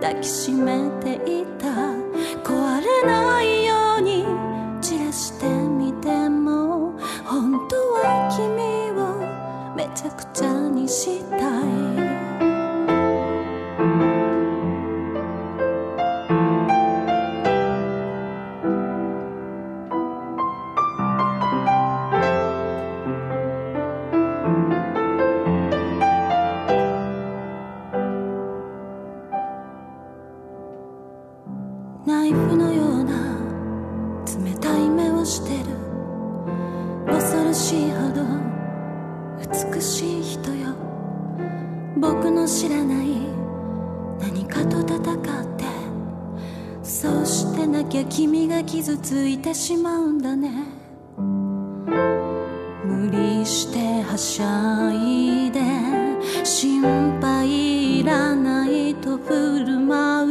[0.00, 1.68] 抱きしめていた。
[2.42, 4.24] 壊れないように
[4.80, 6.98] 散らしてみても。
[7.24, 8.57] 本当は君
[9.94, 12.17] ちゃくちゃにしたい。
[49.08, 50.50] ついてしまうんだね。
[51.16, 55.62] 無理してはしゃいで
[56.44, 60.26] 心配いらないと振る舞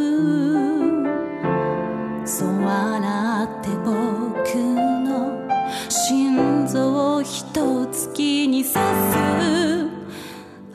[1.01, 1.07] う。
[2.23, 3.95] そう笑って僕
[5.09, 5.49] の
[5.89, 8.77] 心臓を一月に刺す。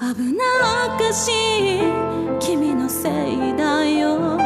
[0.01, 1.83] 危なっかしい
[2.41, 4.42] 君のせいだよ。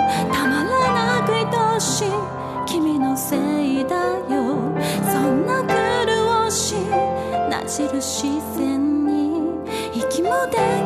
[3.16, 3.96] せいだ
[4.28, 4.72] よ。
[5.10, 5.74] そんな狂
[6.46, 6.74] おし
[7.50, 9.40] な印線に
[9.94, 10.58] 息もで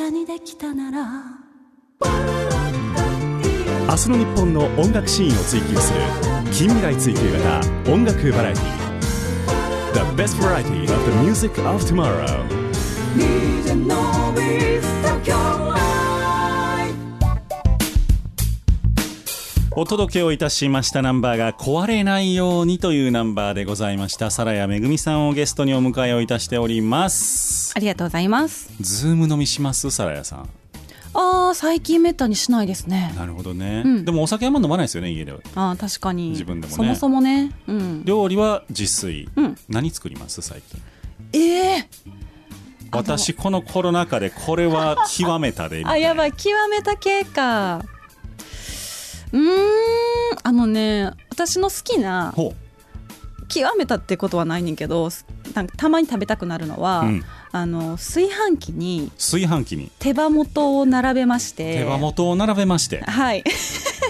[0.00, 1.06] めちゃくちゃにできたなら。
[3.90, 6.00] 明日の日本の音楽シーンを追求する
[6.52, 8.64] 近未来追求型音楽バラエティ。
[9.92, 12.46] The best variety of the music of tomorrow
[19.76, 24.30] お届けをいたしましたナンバーが壊れないようにというナンバーでございました。
[24.30, 27.72] サラヤめぐみさんをゲストにお迎えをいたしております。
[27.76, 29.92] ありがとうございますズーム飲みします？
[29.92, 30.48] サラヤさん。
[31.14, 33.82] あー最近めったにしないですねなるほどね。
[33.84, 35.38] うんでもお酒あんま飲まないですよね、家では。
[35.54, 39.28] あー確かに自分でもねそもそもねうん料理は自炊。
[39.36, 40.42] うん何作ります？
[40.42, 40.80] 最近。
[41.32, 41.88] ええ
[42.92, 45.84] 私、このコロナ禍でこれは極めたで。
[45.86, 47.84] あやばい極めた系か
[49.32, 49.44] うーん
[50.42, 52.54] あのね私の好きなほ
[53.48, 55.10] 極めたってことはないねんけど
[55.54, 57.06] なんかたまに食べたくなるのは、う。
[57.06, 57.24] うん。
[57.52, 63.02] あの炊飯器に炊飯器に手羽元を並べまして手羽元を並べまして。
[63.02, 63.42] はい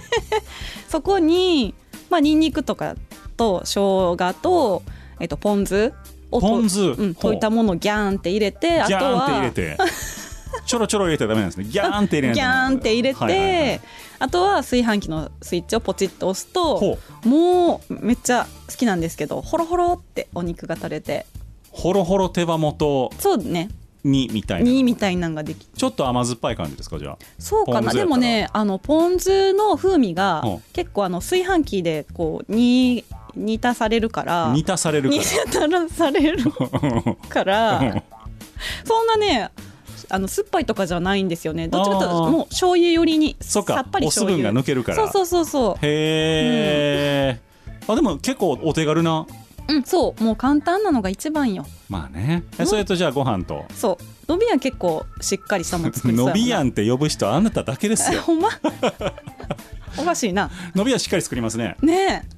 [0.89, 1.75] そこに
[2.11, 2.97] まあニンニクとか
[3.39, 4.83] と生姜と、
[5.21, 5.95] えっと、ポン酢
[6.31, 9.77] をとポン酢うん、溶いたものをギャーンって入れてあとギャーンって入はれて。
[10.67, 11.65] ちょろちょろ入れたらダメなんですね。
[11.65, 13.81] ギャーンって入れないとギャーンって入れて、はいはいはい
[14.21, 16.99] あとは炊飯器のスイッチをポチッと押すと。
[17.25, 21.25] もうめっちゃ好きなんですけどホロホロってお肉が垂れて
[21.71, 23.71] ほろほろ手羽元そうね
[24.05, 24.71] にみたいな。
[24.71, 27.19] 2みたいなんができちょっと甘酸っぱい感じですかじゃあ。
[27.39, 33.05] そうかなでもねあのポン酢の風味がうん結構あの炊飯器でこう煮
[33.35, 37.17] 煮たされるから煮たされるか煮たらされるら。
[37.31, 38.03] から
[38.85, 39.51] そんなね
[40.09, 41.69] あの酸っぱいとかじゃないんですよね。
[41.69, 44.97] どっちかというともう醤油寄りにさっぱりお酢分が抜けるから。
[44.97, 45.75] そうそうそうそう。
[45.87, 47.41] へえ、
[47.87, 49.27] あでも結構お手軽な。
[49.69, 50.25] うん、そう。
[50.25, 51.65] もう簡単なのが一番よ。
[51.89, 52.43] まあね。
[52.59, 53.65] えそれとじゃあご飯と。
[53.75, 54.05] そう。
[54.31, 58.23] 伸びやん結構しっかりしたもん作りそう伸びやんんって呼ぶ人あなただけですよ。
[58.27, 58.49] ほんま？
[59.99, 60.51] おかしいな。
[60.75, 61.77] 伸びやんしっかり作りますね。
[61.83, 62.29] ね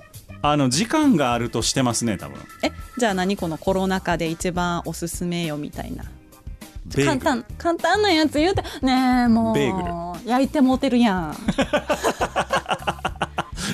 [0.42, 2.38] あの時間があるとしてますね多分。
[2.62, 6.04] ええじゃあ何このコロナ禍で一番おすすめよみたいな
[6.90, 8.92] 簡単簡単なやつ言うてね
[9.24, 9.54] えもう。
[9.54, 11.36] ベーグ焼いてもうてるやん。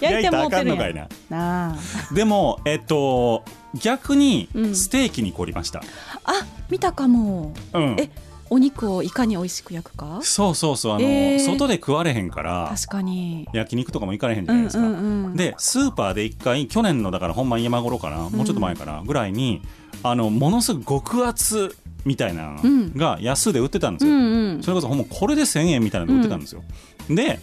[0.01, 0.79] 焼いてもうてるやん。
[0.91, 2.15] いななあ。
[2.15, 3.45] でもえっと
[3.75, 4.75] 逆にうん。
[4.75, 5.83] ステーキに凝りました、
[6.25, 6.33] あ
[6.71, 7.53] 見たかも。
[7.73, 7.97] うん。
[7.99, 8.11] え
[8.51, 10.21] お肉をいかに美味しく焼くか？
[10.23, 10.95] そうそうそう。
[10.95, 11.39] あの、えー。
[11.45, 13.47] 外で食われへんから確かに。
[13.53, 19.61] 焼肉とかも行かれへんじうんゃないですか、うんうんでスーパーで一回去年のだからほんまに今頃かな、もうちょっと前かなぐらいに
[20.03, 22.93] あのものすごく極厚みたいなのうん。
[22.95, 24.63] が安で売ってたんですうよ、んうん。
[24.63, 26.63] それこそほんまこれで1000円みたいなので売ってたんですよ、
[27.09, 27.41] で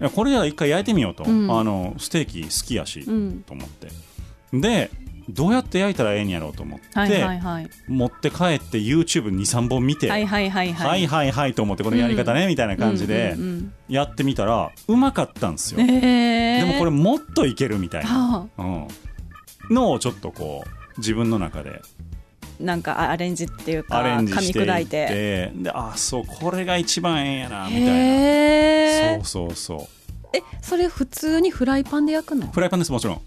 [0.00, 1.50] いやこれじゃあ一回焼いてみようと、うん。
[1.50, 3.42] あのステーキ好きやし、うん。
[3.46, 3.88] と思って。
[4.52, 4.90] で
[5.28, 7.70] どうやって焼いたらええんやろうと思って、はいはいはい。
[7.86, 16.66] 持って帰って YouTube23 本見て、はいはいはいははいいはいはいと思ってこのやり方ね、みたいな感じでうんうんやってみたらうまかったんですよ、うんえー。
[16.66, 18.62] でもこれもっといけるみたいな、はあ。
[18.62, 18.66] う
[19.72, 21.82] ん、のをちょっとこう自分の中で
[22.60, 25.52] なんかあアレンジっていうか噛み砕いってて。
[25.54, 27.92] であそうこれが一番ええんやなみたいへな
[29.14, 29.88] えそうそうそ
[30.32, 30.36] う。
[30.36, 32.46] えそれ普通にフライパンで焼くの？
[32.48, 33.20] フライパンですもちろん。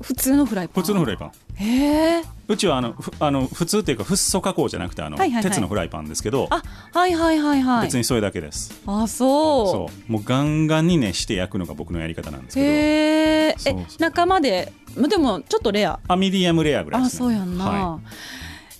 [0.00, 0.82] 普通のフライパン。
[0.82, 1.32] 普通のフライパン。
[1.54, 5.42] へえうちはあのふあの普通っていうかフッ素加工じゃなくてあの、はいはいはい。
[5.44, 6.62] 鉄のフライパンですけど、あ
[6.92, 7.86] はいはいはいはい。
[7.86, 8.82] 別にそれだけです。
[8.86, 9.66] あそう。
[9.66, 10.12] そう。
[10.12, 12.66] もうガンガンに熱して焼くのが僕のやり方なんですけど。
[12.66, 12.70] へ
[13.50, 13.54] え
[13.98, 16.00] 中までまでもちょっとレア。
[16.06, 18.00] あミディアムレアぐらいです、ね、あそうやんな、は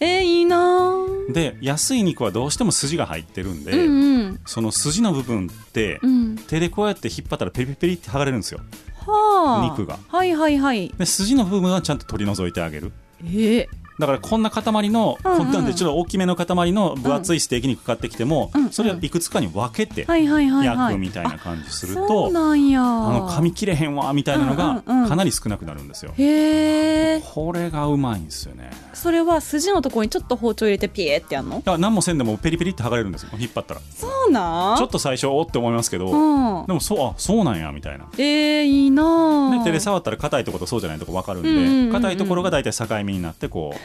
[0.05, 0.94] えー、いいな。
[1.30, 4.40] い、で安い肉はどうしても筋が入ってるんで、うんうん。
[4.44, 6.36] その筋の部分って、うん。
[6.36, 8.61] 手でこうやって引っ張ったらペリペリペリって剥がれるんですよ。
[9.07, 9.70] はあ。
[9.70, 9.98] 肉が。
[10.09, 10.92] はいはいはい。
[10.98, 12.92] で筋の部分はちゃんと取り除いてあげる。
[13.24, 13.68] えー、
[13.99, 15.53] だからこんな塊の、うんうん。
[15.53, 18.70] なんでちょっと大きめの塊の分厚いステーキ肉買ってきても、うんうん。
[18.70, 22.82] それをいくつかに分けて焼くみたいな感じすると、なんや。
[22.82, 25.09] あの噛み切れへんわみたいなのがうんうんうん。
[25.09, 28.70] かなり少なくなるんですよ、へえこれがうまいんですよね。
[28.95, 31.57] それは筋のところにちょっと包丁入れてピエってやんの？
[31.57, 33.80] だから何もせんでもペリペリって剥がれるんですよ引っ張ったら。
[33.80, 34.82] ちそうなん？
[34.82, 36.66] ょっと最初おって思いますけど、うん。
[36.66, 38.07] でもそうあそうなんやみたいな。
[38.16, 39.59] えー、いいなあ。
[39.59, 41.92] で手で触ったら硬いところとそうじゃないところ分かるんで、うんうんうんうん。
[41.92, 43.78] 硬いところが大体境目になってこう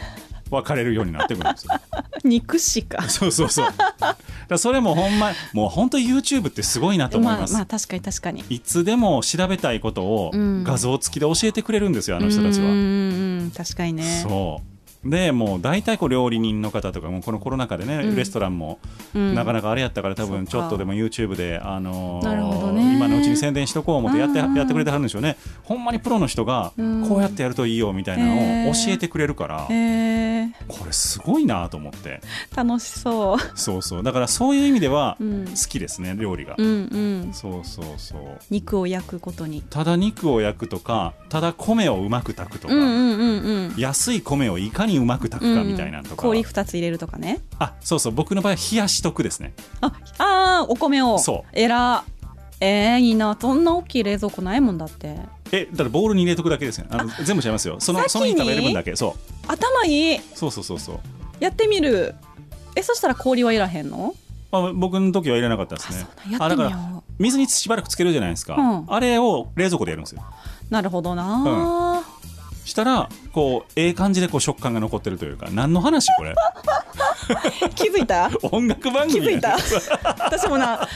[0.50, 1.74] 分かれるようになってくるんですよ。
[2.24, 3.04] 肉しか。
[3.10, 3.68] そうそうそう。
[4.48, 8.44] だそれもほんまもう本当 YouTube ってすごいなと思います、まあまあ確かに確かに。
[8.50, 10.64] いつでも調べたいことをうん。
[10.64, 14.04] 画像付きで教えてくれるんですよあの人たちは、うんうんうん確かにね。
[14.24, 14.70] そう。
[15.10, 18.16] でもう大体こう料理人の方とかもこのコロナ禍でね、うん。
[18.16, 18.80] レストランも
[19.16, 19.34] うん。
[19.36, 22.96] なかなかあれやったから多分ちょっとでも YouTube で、あのーなるほどね。
[22.96, 24.56] 今のうちに宣伝しとこう思ってやってうん。
[24.56, 32.22] やってくれてはるんでしょうねほんまにプロの人がうんこうやってやるといいよみたいなのを教えてくれるから、えー、これすごいなと思って
[32.56, 33.82] 楽しそうそう。
[33.82, 35.46] そうだからそういう意味ではうん。
[35.46, 37.34] 好きですね料理が、うんうん。
[37.34, 38.22] そうそうそう。
[38.50, 39.62] 肉を焼くことに。
[39.62, 43.76] ただ肉を焼くとかただ米をうまく炊くとか、うんうんうんうん。
[43.78, 47.40] 安い米をいかにうまく炊くかみたいなとか、氷2つ入れるとかね。
[47.60, 48.14] あそうそう。
[48.14, 49.54] 僕の場合は冷やしとくですね。
[49.82, 51.20] ああーお米を。
[51.20, 51.50] そう。
[51.54, 52.04] えら
[52.62, 53.38] えー、いいな。
[53.40, 55.18] そんな大きい冷蔵庫ないもんだって。
[55.52, 57.80] えだからボウルに入れとくだけですねあの全部ちゃいますよ。
[57.80, 59.16] そのその日食べる分だけそ
[59.48, 60.18] 頭いい？
[60.18, 61.00] うそうそうそうそう。
[61.40, 62.16] やってみる？
[62.76, 64.14] えそしたら氷はいらへんの？
[64.52, 66.08] あ僕の時は入れなかったですね。
[66.40, 68.86] あだから水にしばらくつけるじゃないですか、うん。
[68.88, 70.24] あれを冷蔵庫でやるんですよ。
[70.70, 72.04] なるほどな、
[72.64, 76.34] したらこうええ感じでこう食感が残ってるというか何の話これ？
[77.76, 78.30] 気づいた？
[78.52, 79.58] 音楽番組気づいた？
[80.26, 80.88] 私もな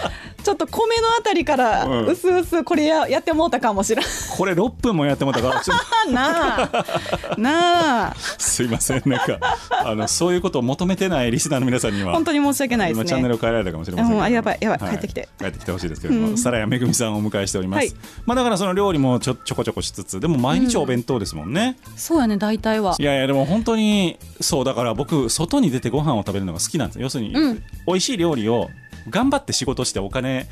[0.44, 2.06] ちょっと米のあたりからうん。
[2.08, 4.06] うすうすこれややってもうたかもしれん。
[4.36, 5.78] これ6分もやってもらったからちょっ
[6.12, 7.36] なあ。
[7.38, 8.12] なあ。
[8.12, 9.04] とすいません。
[9.06, 9.38] なんか
[9.86, 14.80] あのそういうことを求めてないリスナーの皆さんには本当に申し訳ないです今チャンネルねを変えられたかもしれませんあやばいやばい。
[14.80, 15.30] は帰ってきて。
[15.40, 16.20] 帰ってきてほしいですけれど。
[16.20, 16.38] も、うん。
[16.38, 17.94] さらやめぐみさんをお迎えしております、はい。
[18.26, 22.95] まあだからその料理もちょちょこちょこしつつでも毎日お弁当ですもんね、そうやね大体は。
[22.99, 27.63] いやいやでも本当にそうだから僕外に出てご飯を食べるのが好きなんです要するに、うん。
[27.88, 28.69] 美味しい料理を
[29.09, 30.47] 頑張って仕事してお金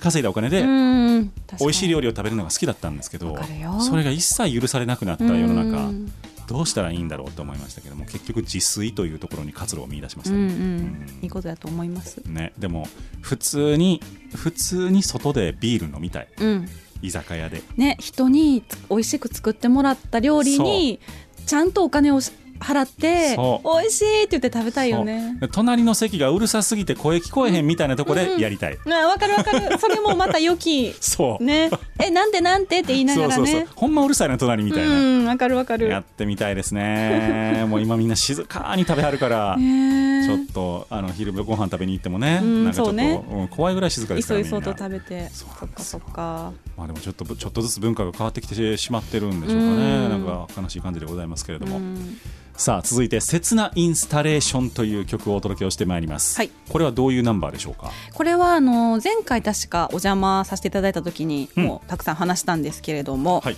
[0.00, 1.32] 稼いだお金で、うん。
[1.58, 3.36] 美味しい料理理を食べるのが好きだったんですけど
[3.80, 6.12] それが一切許されなくなった世の中うん。
[6.46, 11.18] どうしたらいいんだろうと思いましたけども結局自炊というところに活路を見出しましたね、うんうん。
[11.22, 12.18] いいことだと思います。
[12.26, 12.86] ねでも
[13.22, 14.02] 普通に
[14.34, 16.28] 普通に外でビール飲みたい。
[16.38, 16.68] うん
[17.04, 17.62] 居酒屋で。
[17.76, 21.00] ね人に美味しく作ってもらった料理に
[21.46, 22.20] ちゃんとお金を
[22.64, 25.36] 払ってそ美味しいって言って食べたいよね。
[25.52, 29.76] 隣の席がうるさすぎて声聞こえへんみたいなとこでやりたい、あわかるわかる。
[29.78, 30.94] それもまた良き。
[31.00, 31.70] そう、ね。
[32.02, 33.60] えなんでなんてって言いながらそうそうそう。
[33.60, 35.88] ねほんまうるさいな隣みたいな、うんわかるわかる。
[35.88, 37.64] やってみたいですね。
[37.68, 43.24] もう今みんな静かに食べはるから、ねちょっとあの昼ご飯食べに行ってもね、うんなんかちょっと、そうね。
[43.30, 44.50] うん怖いぐらい静かいですからみんな。
[44.50, 46.52] そいそと食べてそっかそっか。
[46.76, 50.10] まあでもちょっとちょっとずつ文化が変わってきてしまってるんでしょうかね、うん。
[50.10, 52.18] なんか悲しい感じでございますけれども、うん
[52.56, 56.50] さあ続いて「切なインスタレーション」という曲をお届けをしてまいります、はい。
[56.68, 57.90] これはどういうナンバーでしょうか？
[58.14, 61.64] これはあの前回確かお邪魔させていただいた時にうん。
[61.64, 63.56] もうたくさん話したんですけれども、はい。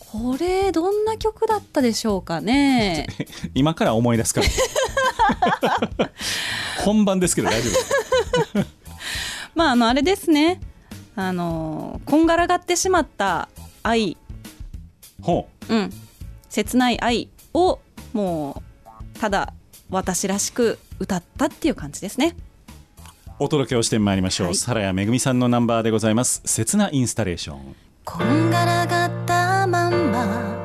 [0.00, 3.06] これどんな曲だったでしょうかね？
[3.54, 4.46] 今から思い出すから。
[6.84, 7.70] 本番ですけど大丈
[8.54, 8.64] 夫
[9.54, 10.60] まああのあれですね。
[11.14, 13.48] あのこんがらがってしまった
[13.84, 14.16] 愛。
[15.22, 15.92] ほうん。
[16.50, 17.78] 切ない愛を
[18.16, 19.52] もうただ
[19.90, 22.34] 私らしく歌ったっていう感じですね。
[23.38, 24.56] うお届けをしてまいりましょう、はい。
[24.56, 26.40] サラヤめぐみさんのナンバーでございます。
[26.46, 27.76] 切なインスタレーション。
[28.06, 30.56] こんがらがったまんま。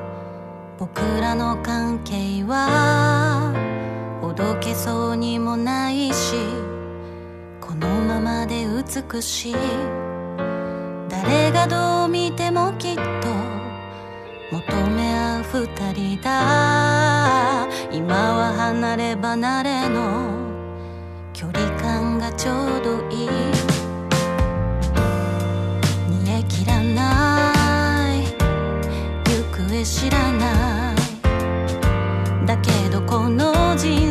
[0.80, 3.52] 僕らの関係は
[4.24, 6.36] おどけそうにもないし。
[7.60, 9.56] このままで美しい。
[11.10, 13.61] 誰がどう見てもきっと
[14.52, 17.70] 求め合う二人だ。
[17.90, 20.30] 今は離れ離れの
[21.32, 23.30] 距離感がちょうどいい。
[26.10, 28.26] 煮え切らない。
[29.24, 32.46] 行方知らない。
[32.46, 34.11] だけどこの人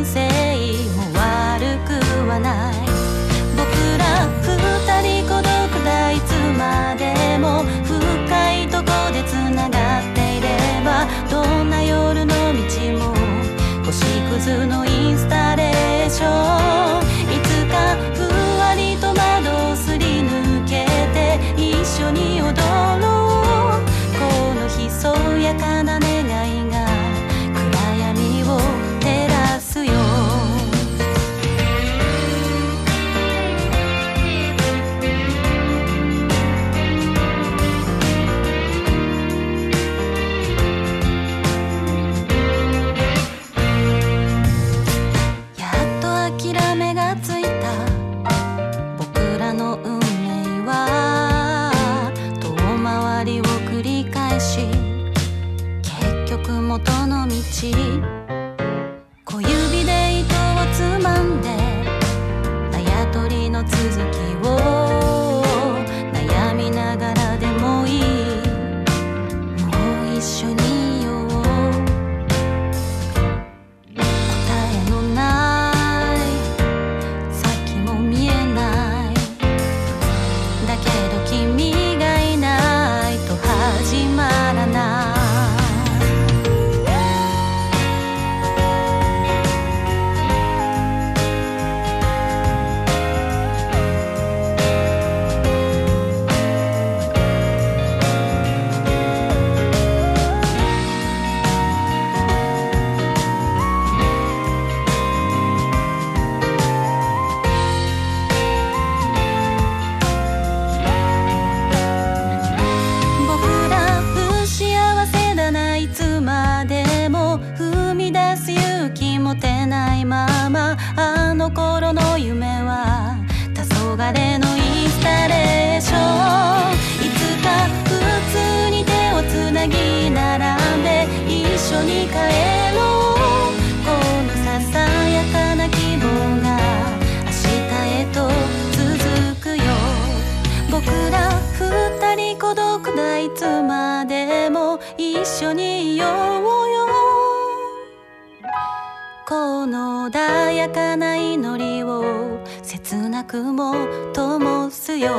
[153.30, 153.72] 切なくも
[154.12, 155.10] 灯すよ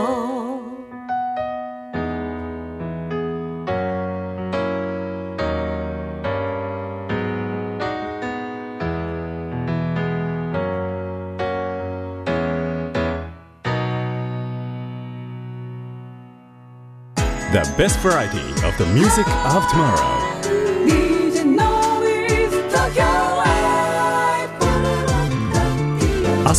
[17.54, 20.21] The best variety of the music of tomorrow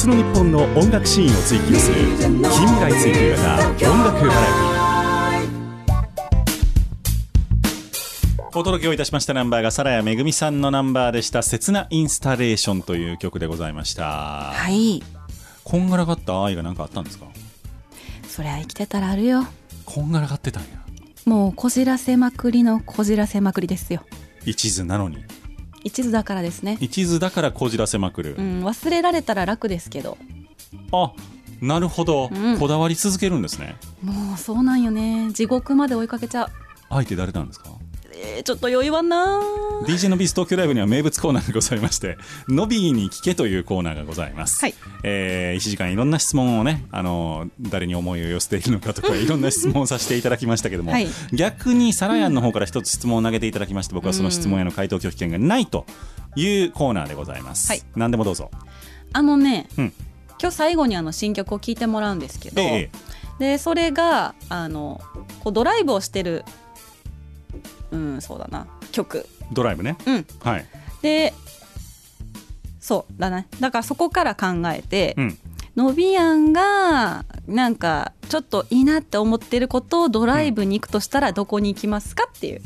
[0.03, 1.95] 日の日本の音楽シーンを追求する。
[2.17, 3.55] 近未来追求型
[3.89, 9.33] 音楽バラエティお届けをいたしました。
[9.33, 15.01] ナンバーがさらやめぐみさんのナンバーでした「切なインスタレーション」という曲でございました、はい。
[15.63, 17.27] こんがらがった愛が何かあったんですか？
[18.27, 19.45] そりゃ生きてたらあるよ。
[19.85, 20.69] こんがらがってたんや。
[21.25, 24.03] もうこじらせまくりのこじらせまくりですよ。
[24.45, 25.23] 一途なのに
[25.83, 26.77] 一途だからですね。
[26.79, 30.17] 一途だからこじらせまくる、うん忘れられたら楽ですけど。
[30.91, 31.11] あ
[31.61, 32.59] なるほど、うん。
[32.59, 33.75] こだわり続けるんですね。
[34.03, 35.31] もうそうなんよね。
[35.33, 36.49] 地獄まで追いかけちゃう。
[36.89, 37.69] 相手誰なんですか？
[38.15, 39.41] えー、ちょっと余裕はな
[39.85, 44.75] DJ のビース東京ライブには名物コーナーがございまして「のびーに聞け」というコーナーがございます、はい。
[45.03, 51.07] え1時間いろんな質問をね、あの誰に思いを寄せているのかとかいろんな質問をさせていただきましたけども、はい。
[51.33, 55.85] 逆にサラヤンの方から一つ質問を投げていただきまして僕はその質問への回答拒否権がないと
[56.35, 57.81] いうコーナーでございます、はい。
[57.95, 58.51] 何でもどうぞ。
[59.11, 59.93] あのね、うん。
[60.39, 63.13] 今日最後にあの新曲を聴いてもらうんですけど、ええ。
[63.39, 65.01] でそれがあの
[65.43, 66.45] こうドライブをしてる
[67.93, 68.67] うんそうだな。
[68.91, 69.27] 曲。
[69.51, 69.97] ドライブね。
[70.05, 70.25] うん。
[70.43, 70.65] はい、
[71.01, 71.33] で
[72.79, 73.47] そうだね。
[73.59, 75.37] だからそこから考えて、うん、
[75.75, 82.61] のびやんがなんかちょっといいなって思ってることをドライブに行くとしたらどこに行きますかっていう、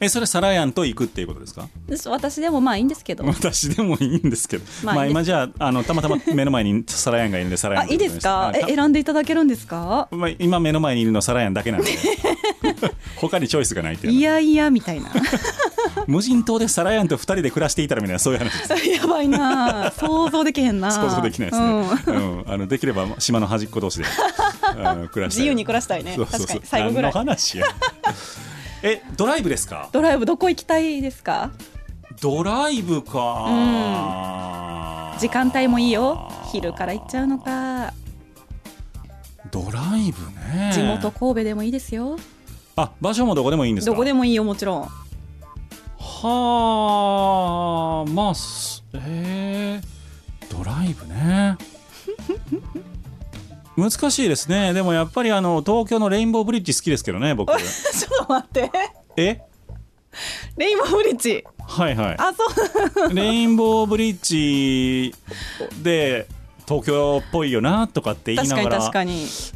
[0.00, 1.68] えそれサラヤンと行くっていうことですか？
[1.88, 3.24] で私でもまあいいんですけど。
[3.24, 8.36] 私でもいいんですけど、まあ、今じゃああのたまたま目の前にサラヤンがいるんでサラヤンあいいですか？
[8.38, 10.06] はいえ選んでいただけるんですか？
[10.12, 11.90] まあ、今目の前にいるのはサラヤンだけなんで。
[13.16, 15.10] 他にチョイスがないっていういやいやみたいな
[16.12, 18.86] 無人島でサラヤンと2人で暮らしていたらみたいなそういう話です。
[18.90, 19.90] やばいな。
[19.92, 20.90] 想像できへんな。
[20.92, 22.44] 想像できないですね、うん。
[22.46, 24.04] あのできれば島の端っこ同士で
[24.62, 25.42] あの暮らしたい。
[25.42, 26.12] 自由に暮らしたいね。
[26.16, 26.46] そうそうそう。
[26.46, 26.66] 確かに。
[26.66, 27.12] 最後ぐらい。
[27.12, 27.66] 話や。
[28.84, 29.88] えドライブですか？
[29.92, 31.50] ドライブどこ行きたいですか？
[32.20, 33.48] ドライブか、
[35.18, 36.30] 時間帯もいいよ。
[36.52, 37.94] 昼から行っちゃうのか。
[39.50, 40.70] ドライブね。
[40.74, 42.18] 地元神戸でもいいですよ。
[42.76, 43.90] あ場所もどこでもいいんですか？
[43.92, 44.88] どこでもいいよもちろん
[46.02, 51.56] はあまあすえー、ドライブね。
[53.78, 54.72] 難しいですね。
[54.72, 57.52] でもやっぱりあの東京のレインボーブリッジ好きですけどね僕。
[57.56, 57.58] ちょ
[58.24, 58.70] っと待って。
[59.16, 59.40] え？
[60.56, 61.44] レインボーブリッジ。
[61.66, 62.16] はいはい。
[62.18, 62.44] あそ
[63.06, 63.10] う。
[63.14, 65.14] レインボーブリッジ
[65.82, 66.26] で
[66.66, 68.90] 東京っぽいよなとかって言いながら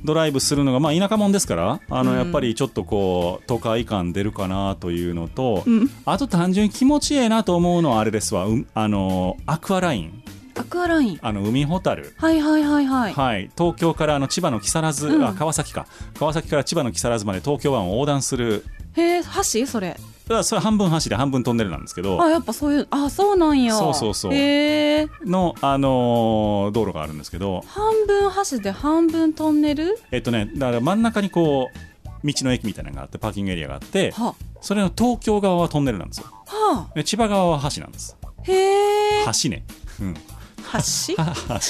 [0.05, 2.19] ドライブするのがまあ田舎もんですからあのうん。
[2.19, 5.91] やっぱりちょっとこう都会感出るかなというのと、うん。
[6.05, 10.23] あと単純に気持ちええなと思うのはあれですわ、うんあのアクアライン。
[10.59, 11.19] アクアライン。
[11.23, 13.13] あの海ほたるはいはいはいはい。
[13.13, 15.25] はい、東京からあの千葉の木更津、うん。
[15.25, 15.87] あ川崎か。
[16.19, 18.65] 川崎から千葉の木更津まで東京湾を横断する。
[18.95, 19.67] へえ橋？
[19.67, 19.97] それ
[20.27, 23.75] だからそれ半分橋で半分トンネルなんですけどあやっぱそういうあそうなんや。
[23.77, 24.35] そうそうそう。
[24.35, 25.09] へえ。
[25.25, 29.99] の、あのー道路があるんですけど半分橋で半分トンネル？
[30.11, 36.27] えっとねだから真ん中にこう道の駅みたいなのがあってパーキングエリアがあってはそれの東京側はトンネルなんですよ。
[36.47, 38.17] はで千葉側は橋なんです。
[38.25, 39.25] あへえ。
[39.43, 39.65] 橋ね。
[40.01, 40.15] うん。
[40.15, 41.15] 橋？
[41.23, 41.35] は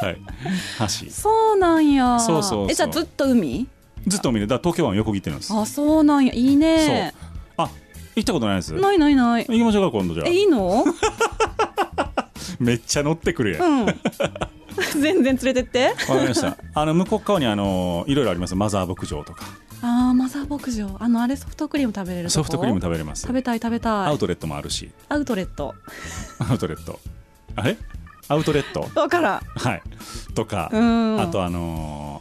[0.00, 0.04] 橋。
[0.04, 0.16] はい。
[0.80, 1.10] 橋。
[1.12, 2.18] そうなんや。
[2.18, 2.70] そうそうそう。
[2.72, 3.68] えじゃあずっと海？
[4.08, 5.52] ずっと見るだから東京湾を横切ってるんです。
[5.54, 6.34] あそうなんや。
[6.34, 7.14] いいね。
[7.16, 7.31] あ
[8.16, 8.72] 行ったことないです？
[8.74, 9.46] ないないない。
[9.46, 10.26] 行きましょうか今度じゃあ。
[10.28, 10.84] えいいの？
[12.60, 13.82] めっちゃ乗ってくるやん。
[13.82, 13.86] うん。
[15.02, 15.86] 全然連れてって。
[16.08, 16.56] わかりました。
[16.74, 18.54] あの向こう側にあのいろいろあります？
[18.54, 19.44] マザー牧場とか、
[19.82, 20.96] あーマザー牧場。
[20.98, 23.22] あのあれソフトクリーム食べれるソフトクリーム食べれます。
[23.22, 23.32] 食。
[23.32, 24.06] べたい食べたい。
[24.08, 25.74] アウトレットもあるし、アウトレット。
[26.38, 27.00] アウトレット。
[27.56, 27.76] あれ？
[28.28, 28.88] アウトレット？
[28.98, 29.40] わからん。
[29.58, 29.82] はい。
[30.34, 31.20] とか、うん。
[31.20, 32.11] あとあのー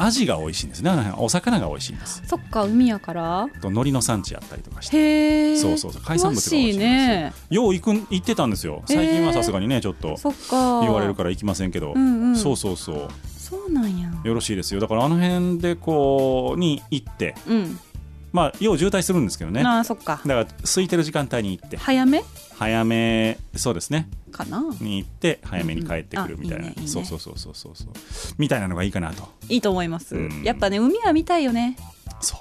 [0.00, 1.12] アジが美味しいんですね。
[1.16, 2.22] お魚が美味しいんです。
[2.24, 3.42] そっか海やから。
[3.42, 5.56] あと海苔の産地あったりとかして。
[5.56, 6.02] そうそうそう。
[6.02, 7.32] 海産物が美味しいね。
[7.50, 8.84] よう行くん行ってたんですよ。
[8.86, 10.16] 最近はさすがにねちょっと。
[10.82, 12.36] 言われるから行きませんけど、うんうん。
[12.36, 13.08] そうそうそう。
[13.36, 14.08] そうなんや。
[14.22, 14.80] よろしいですよ。
[14.80, 17.80] だからあの辺でこうに行って、うん。
[18.30, 19.62] まあよう渋滞するんですけどね。
[19.62, 20.20] あーそっか。
[20.24, 21.76] だから空いてる時間帯に行って。
[21.76, 22.22] 早め？
[22.58, 24.08] 早めそうですね。
[24.32, 24.64] かな。
[24.80, 26.88] に行って早めに帰ってくるみたいな、うんうんあいいねいいね。
[26.88, 27.88] そうそうそうそうそうそう。
[28.36, 30.16] みたいなのがいいかなといいと思います。
[30.16, 30.42] うん。
[30.42, 31.76] やっぱね海は見たいよね。
[32.20, 32.40] そう。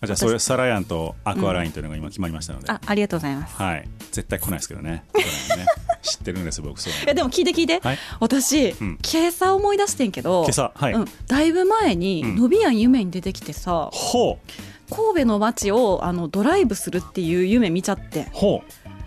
[0.00, 3.54] あじゃあそれサラヤンとアクアラインというのが今決まりましたので、あありがとうございます。
[3.54, 3.88] はい。
[4.10, 4.90] 絶対来ないですけどね。
[4.90, 5.04] ね。
[6.02, 7.98] 知ってるんです僕そうえでも聞いて聞いて、はい。
[8.18, 8.98] 私、ん。
[9.08, 10.72] 今朝思い出してんけど今朝？
[10.74, 12.36] はい、うん、だいぶ前に、うん。
[12.36, 14.72] のびやん夢に出てきてさほう。
[14.92, 18.28] 神戸の街をあのドライブするっていう夢見ちゃって。
[18.32, 18.62] ほ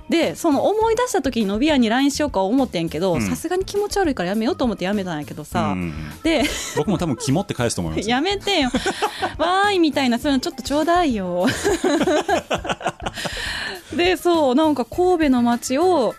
[0.10, 3.22] でその思い出した時にのびやんに LINE しようか思ってんけどうん。
[3.22, 5.94] さすがに気持ち悪いからやめようと思ってやめたんやけどう、さ、うんうん
[6.24, 6.44] で
[6.76, 8.16] 僕も多分肝って返すと思いますよ。
[8.16, 8.70] やめてよ。
[9.38, 11.46] わーいみたいなそういうのちょっとちょうだいよ。
[13.96, 16.16] でそうなんか神戸の街を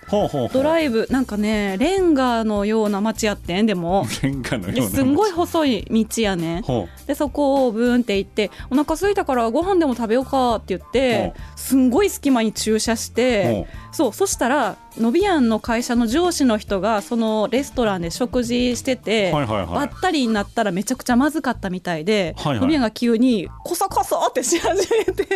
[0.53, 4.07] ドライブなんかねレンガのような街やってんでも。
[4.23, 6.63] レンガのようなですんごい細い道やね。
[6.65, 11.35] ほでそこをブーンって行ってお腹空いたからご飯でも食べようかって言って
[11.67, 19.67] すんごい隙間に駐車しうてほそうそしたらのびやんの会社の上司の人がそのレストランで食事してて、はいはいはい。
[19.67, 22.61] ばったりになったらめちゃくちゃまずかったみたいで、はいはい。
[22.61, 25.27] のびやんが急にコソコソってし始めて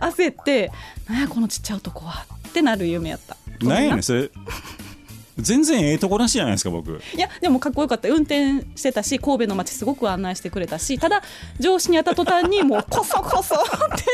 [0.00, 0.72] 焦って
[1.06, 3.36] 「なんやこのちっちゃい男は」ってなる夢やった。
[3.62, 4.30] うなんやねんそれ
[5.38, 6.90] 全然ええとこなしじゃないですか僕。
[7.14, 8.08] いやでもかっこよかった。
[8.08, 11.22] 運転してたし神戸の街すごく案内してくれたしただ
[11.58, 13.58] 上司に会った途端にもうコソコソっ
[13.98, 14.04] て、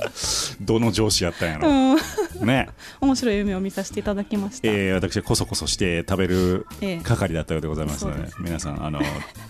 [0.60, 2.68] どの上司やったんやろ、うん、ね。
[3.00, 7.00] 面白い夢を見させていただきました、えー、私はこそこそして食べるええ。
[7.02, 8.36] 係だったようでございますので,、そうです。
[8.40, 9.00] 皆さんあの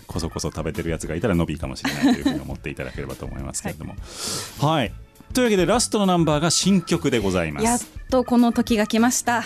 [0.07, 3.95] こそこそ食べてるやつがいたら伸びかもしれないというふうに思っていただければと思いますけれども。
[4.59, 4.91] はい、
[5.33, 9.43] というわけでラストのナンバーが新曲でございまやっすとこの時が来ました。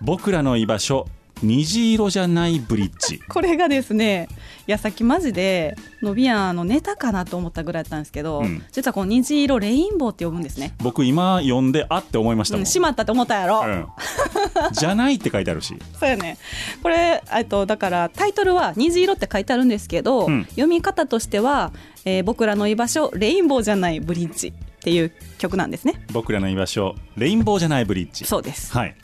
[0.00, 1.08] 僕らの居場所
[1.44, 3.20] 虹色じゃないブリッジ。
[3.28, 4.28] これがですね
[4.66, 8.62] いやさっきマジでのびやんのネタかなと思ったぐらいだったんですけど、うん。
[8.72, 10.74] 実はこの虹色レインボーって呼ぶんですね。
[10.78, 13.86] 僕今読んであって思いましたもん、うん、しまったって思ったやろ、うん。
[14.72, 15.74] じゃないって書いてあるし。
[16.00, 16.38] そうやね。
[16.82, 20.44] これとだからタイトルは「虹色」って書いてあるんですけど、うん。
[20.50, 21.72] 読み方としては、
[22.04, 25.94] えー僕らの居場所レインボーじゃないブリッジ」っていう曲なんですね。
[26.12, 28.24] 僕らの居場所レインボーじゃないブリッジ。
[28.24, 28.72] そうです。
[28.72, 28.94] はい、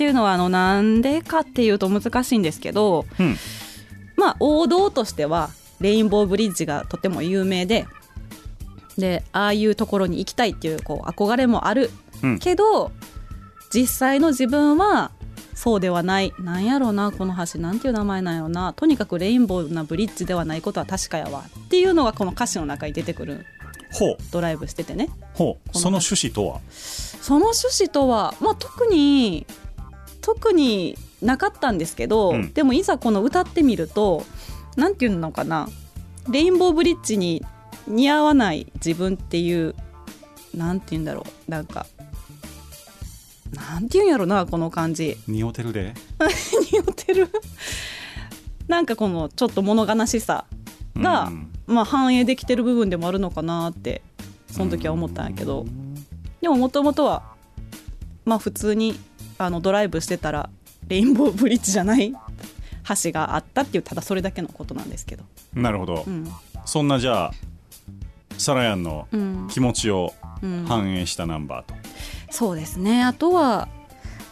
[0.00, 3.36] っていうのはあのなんでかっていうと難しいんですけどうん、
[4.16, 7.86] まあ王道としてはレインボーブリッジがとても有名で
[8.96, 11.90] でああいうところに行きたいっていうこう憧れもある
[12.22, 12.38] うん。
[12.38, 12.92] けど、
[13.72, 15.10] 実際の自分は
[15.54, 16.32] そうではない。
[16.38, 18.72] なんやろうなこの橋なんていう名前なんやろうな。
[18.72, 21.44] とにかくレインボーなブリッジではないことは確かやわ。
[21.66, 23.44] っていうのがこの歌詞の中に出てくる
[23.92, 24.16] ほう。
[24.30, 25.10] ドライブしててね。
[25.34, 25.78] ほう。
[25.78, 26.60] その趣旨とは？
[26.70, 29.46] その趣旨とは、まあ、特に
[30.34, 32.52] 特になかったんですけど、うん。
[32.52, 34.24] でもいざこの歌ってみると
[34.76, 35.68] なんていうのかな
[36.30, 37.44] レインボーブリッジに
[37.88, 39.74] 似合わない自分っていう
[40.54, 41.86] なんていうんだろうなんか
[43.52, 45.16] なんていうんやろなこの感じ。
[45.26, 45.94] 匂ってるで。
[46.72, 47.28] 似合ってる。
[48.68, 50.44] なんかこのちょっと物悲しさ
[50.96, 51.48] が、うん。
[51.66, 54.02] まあ、反映できてる部分でもあるのかなって
[54.50, 55.66] その時は思ったんやけど。
[56.40, 57.34] でももともとは
[58.24, 58.94] まあ普通に
[59.42, 60.50] あのドライブしてたら
[60.88, 62.12] レインボーブリッジじゃない
[63.02, 65.24] 橋があったっていうただそれだけのことなんですけど、
[65.54, 66.28] なるほど、うん。
[66.64, 67.30] そんなじゃあ
[68.36, 69.48] サラヤンのうん。
[69.50, 70.12] 気持ちを
[70.42, 71.74] うん、反映したナンバーと、
[72.30, 73.02] そうですね。
[73.04, 73.68] あとは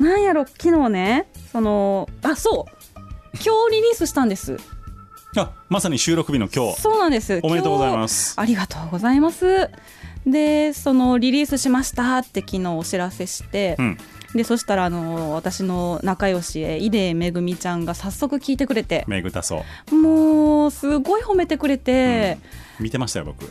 [0.01, 2.99] なんやろ昨日ねそのあそう。
[3.35, 4.57] 今日リリースしたんです。
[5.37, 6.81] あまさに収録日の今日。
[6.81, 7.41] そうなんです。
[7.43, 7.97] おめでとうございす。
[7.97, 9.71] ますありがとうございます。
[10.27, 13.99] でそのリリースしましたって昨日お知らせして、うん
[14.39, 19.05] でそしたらあの私の仲良しへ井出めぐみちゃんが早速聞いてくれて。
[19.09, 19.95] めぐたそう。
[19.97, 22.39] もうすごい褒めてくれて、
[22.79, 23.43] 見てましたよ僕。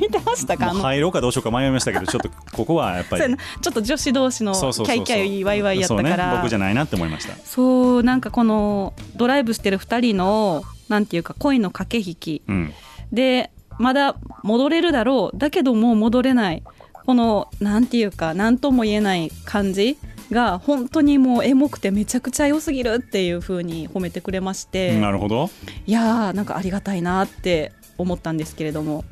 [0.00, 0.66] 見てましたか？
[0.72, 3.24] 入ろうかどうしようか迷いましたけど ちょっとここはやっぱり。
[3.24, 6.16] ちょっと女子同士のキャイキャイワイワイやったかそうね。
[6.16, 7.34] ら僕じゃないなって思いました。
[7.44, 12.42] そうなんかこのドライブしてる2人のなんていうか恋の駆け引き。
[12.46, 12.72] うん。
[13.12, 15.36] でまだ戻れるだろう。
[15.36, 16.62] だけどもう戻れない
[17.08, 19.96] このなんていうか何とも言えない感じ
[20.30, 25.48] が本当にもうエモくてめちゃくちゃ良すぎるっていう風に褒めてくれましてなるほど。
[25.86, 29.06] いやーなんかありがたいなって思ったんですけれども。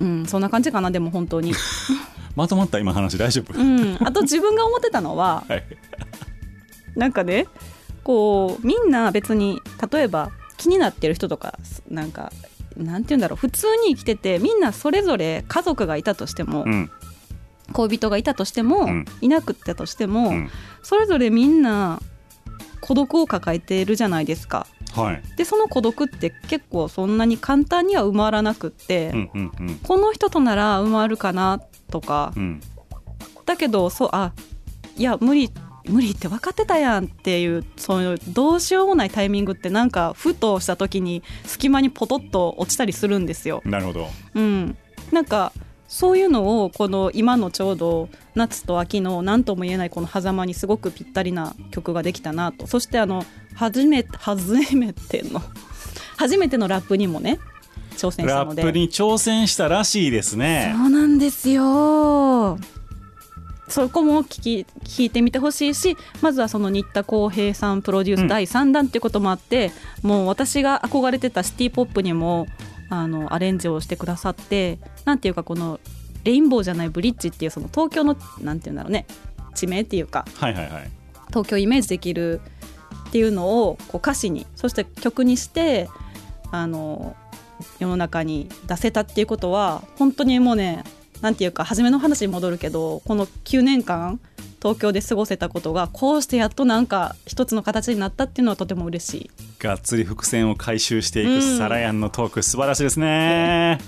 [0.00, 1.52] うんそんな感じかなでも本当に。
[2.36, 5.64] まとまった今話大丈夫、うんあと自分が思ってたのは はい。
[6.94, 7.48] なんかね
[8.02, 9.60] こうみんな別に
[9.92, 11.58] 例えば気になってる人とか
[11.90, 12.32] なんか
[12.76, 16.90] なんて言うんだろう普通に生きててみんなそれぞれ家族がいたとしても、うん。
[17.72, 19.04] 恋人がいたとしても、うん。
[19.20, 20.50] いなくったとしても、うん。
[20.82, 22.00] それぞれみんな
[22.80, 24.66] 孤独を抱えているじゃないですか。
[24.94, 25.22] はい。
[25.36, 29.76] でその孤独って結構そんなに簡単には埋まらなくって、うんうんうん。
[29.82, 31.60] この人となら埋まるかな
[31.90, 32.60] とか、うん。
[33.44, 34.32] だけどそうあ
[34.96, 35.50] いや無理
[35.88, 43.62] 無理って分かってたやんっていうそういうどうしようもないタイミングってなんかふとした時に隙間にポトッと落ちたりするんですよ。
[43.64, 44.08] なるほど。
[44.34, 44.76] うん、
[45.12, 45.52] なんか
[45.88, 52.66] そういうのをこの今のちょうど夏と秋の何とも言えないこの狭間にすごくぴったりな曲ができたなと。
[52.66, 53.24] そしてあの
[53.54, 55.40] 初め初めての
[56.16, 57.38] 初めてのラップにもね
[57.96, 58.62] 挑戦したラので。
[58.62, 60.74] ップに挑戦したらしいですね。
[60.76, 62.58] そうなんですよ
[63.68, 68.26] そこも聞き聞いてみてほしいしまずはその新田浩平さんプロデューうん。
[68.26, 72.46] ス第3弾っていうこともあって、もう私が憧れてたシティ・ポップにも
[72.88, 75.80] あのアレンジをしてくださってなんていうかこの
[76.24, 79.06] レインボーじゃないブリッジっていうその東京のなんていうんだろうね
[79.54, 80.90] 地名っていうかはいはいはい。
[81.28, 82.40] 東京をイメージできる
[83.08, 85.88] っていうのをこう歌詞にそして曲にして
[86.52, 87.16] あの
[87.78, 90.84] 世の中に出せたっていうことは本当にもうね
[91.20, 94.20] なんていうか初めの話に戻るけどこの9年間
[94.60, 99.30] 東京で過ごせたことがこうしてやっとなんか一つの形になったっていうのはとても嬉しい。
[99.58, 101.58] がっつり伏線を回収していくうん。
[101.58, 103.78] サラヤンのトーク素晴らしいですね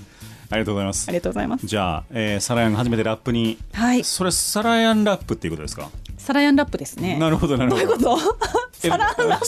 [0.50, 1.06] ありがとうございます。
[1.08, 1.66] ありがとうございます。
[1.66, 3.58] じゃあ、えーサラヤンが初めてラップに。
[3.72, 4.04] はい。
[4.04, 5.90] それサラヤンラップっていうことですか？
[6.16, 7.16] サラヤンラップですね。
[7.18, 7.86] なるほどなるほど。
[7.86, 8.18] どういうこと？
[8.84, 9.46] えサラヤンラップ？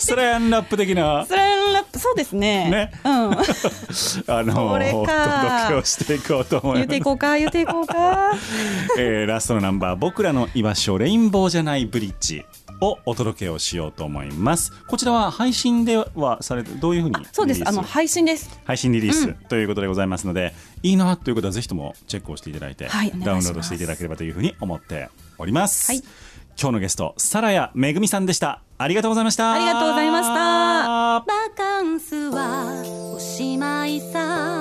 [0.00, 1.26] サラヤンラップ的な。
[1.26, 2.70] サラヤンラップそうですね。
[2.70, 2.92] ね。
[3.04, 3.10] うん。
[3.32, 5.76] あのそれか。
[5.76, 6.86] をしていこうと思います。
[6.86, 7.36] 言っていこうか？
[7.36, 8.32] 言っていこうか？
[8.98, 12.44] えーラストのナンバー「僕らの居場所レインボーじゃないブリッジ」
[12.80, 14.72] をお届けをしようと思います。
[14.88, 17.62] こちらは配信ではされてどういうふうにそうです。
[17.66, 18.60] あの配信です。
[18.64, 19.34] 配信リリースうん。
[19.48, 25.08] ということでございますので、いいなということはぜひともチェックをしていただいて、はいいダウンロードしていただければというふうに思って
[25.38, 26.02] おります、はい。
[26.58, 28.62] 今日のゲストサラヤめぐみさんでした。
[28.78, 29.52] ありがとうございました。
[29.52, 30.34] ありがとうございました。
[30.34, 31.24] バ
[31.56, 32.82] カンスは
[33.14, 34.55] おしまいさ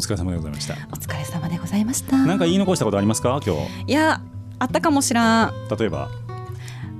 [0.00, 0.74] 疲れ様でございました。
[0.92, 2.16] お疲れ様でございました。
[2.18, 3.40] なんか言い残したことありますか？
[3.44, 3.54] 今
[3.86, 4.20] いや
[4.58, 5.52] あったかもしらん。
[5.68, 6.08] 日例えば。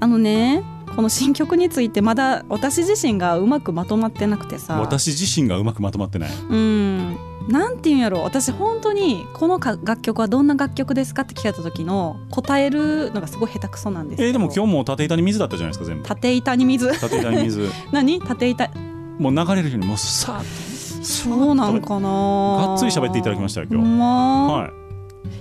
[0.03, 0.63] あのね
[0.97, 4.81] この新曲についてまだ私自身がうまくまとまってなくてさ。
[4.81, 6.31] 私自身がうまくまとまってない。
[6.31, 7.17] うん。
[7.49, 16.07] なんていうんやろ私本当にこのか楽曲はどんな楽曲ですかって聞かれた時の答えるのがすごい下手くそなんですえーでも今日も縦板に水だったじゃないですか全部。
[16.07, 17.01] 縦板に水。
[17.01, 17.69] 縦板に水。
[17.93, 18.21] 何？
[18.21, 18.71] 縦板。
[19.19, 20.45] もう流れるようにもうさーっと
[21.03, 22.09] そうなんかな。
[22.09, 23.87] がっつり喋っていただきましたよ今日。
[23.87, 24.53] ま。
[24.53, 24.71] はい。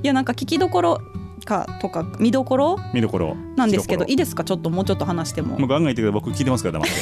[0.03, 1.01] いやなんか聞きどころ
[1.45, 2.77] かとか見どころ？
[2.93, 3.35] 見どころ。
[3.55, 4.43] なんですけど見いいですか？
[4.43, 5.59] ちょっともうちょっと話しても。
[5.59, 6.95] もうガンガン言ってくれ僕聞いてますから黙って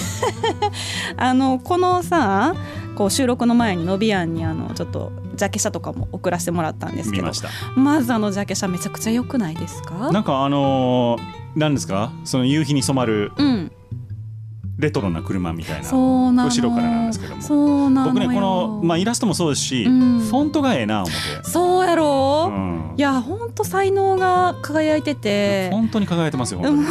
[1.18, 2.56] あのこのさ
[2.96, 7.50] こう収録の前にノビアンにあのちょっとジャケ写とかも送らせてもらったんですけど見ました。
[7.76, 10.12] まずあのジャケ写めちゃくちゃ良くないですか？
[10.12, 12.12] なんかあのー、なんですか？
[12.24, 13.72] その夕日に染まるうん
[14.78, 17.42] レトロな車みたいな後ろからなんですけども。
[18.06, 20.20] 僕ねこの、まあ、イラストもそうですし、うん。
[20.20, 22.94] フォントがええな思って、そうやろ、うん。
[22.96, 25.70] いやほんと才能が輝いてて。
[25.72, 26.86] 本当に輝いてますよ本うんえ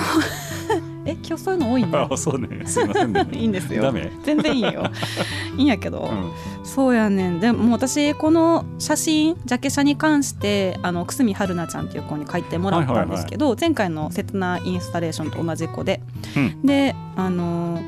[1.27, 2.15] 今日そういうの多いん当にだ。
[2.15, 2.49] あ そうね。
[2.67, 3.27] すいませんね。
[3.33, 3.83] いいんですよ。
[3.83, 4.13] ダメ。
[4.25, 4.85] 全然いいよ。
[5.57, 6.31] いいんやけど、うん。
[6.65, 7.41] そうやねん。
[7.41, 16.01] でも私この写真ジャケ写に関してあの久住春菜ちゃんっていう子に書いてもらったんですけど、前回の「切なインスタレーション」と同じ子で、
[16.37, 16.63] うん。
[16.63, 17.81] であの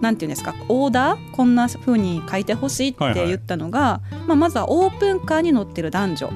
[0.00, 6.30] なんていうんですかオーダーこんな風に書いてほしいってはいはい言ったのが、まあ、まずはオープンカーに乗ってる男女。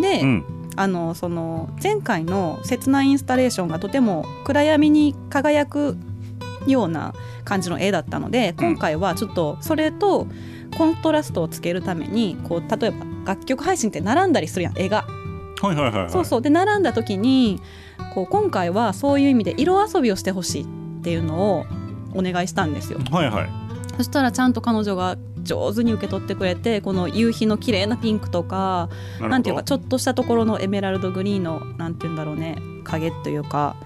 [0.00, 0.44] で、うん
[0.76, 5.96] あのその前回の「切なインスタレーション」がとても暗闇に輝く
[6.66, 7.14] ような
[7.44, 10.26] 感じの絵だったので今回はちょっとそれと
[10.76, 15.06] コントラストをつけるためにこう例えば楽曲配信って並んだりするやん絵が。
[15.62, 16.10] はいはいはいはい。
[16.10, 16.42] そうそう。
[16.42, 17.60] で並んだ時に
[18.14, 20.66] こう今回はそういう意味で色遊びをしてほしいっ
[21.02, 21.66] ていうのを
[22.14, 22.98] お願いしたんですよ。
[23.10, 23.48] はいはい。
[23.96, 28.88] そしたらちゃんと彼女が上手に受け取ってくれてこの夕日の綺麗なピンクとか
[29.20, 33.76] なんていうかちょっとしたところのエメラルドグリーンのなんていうんだろうね影というか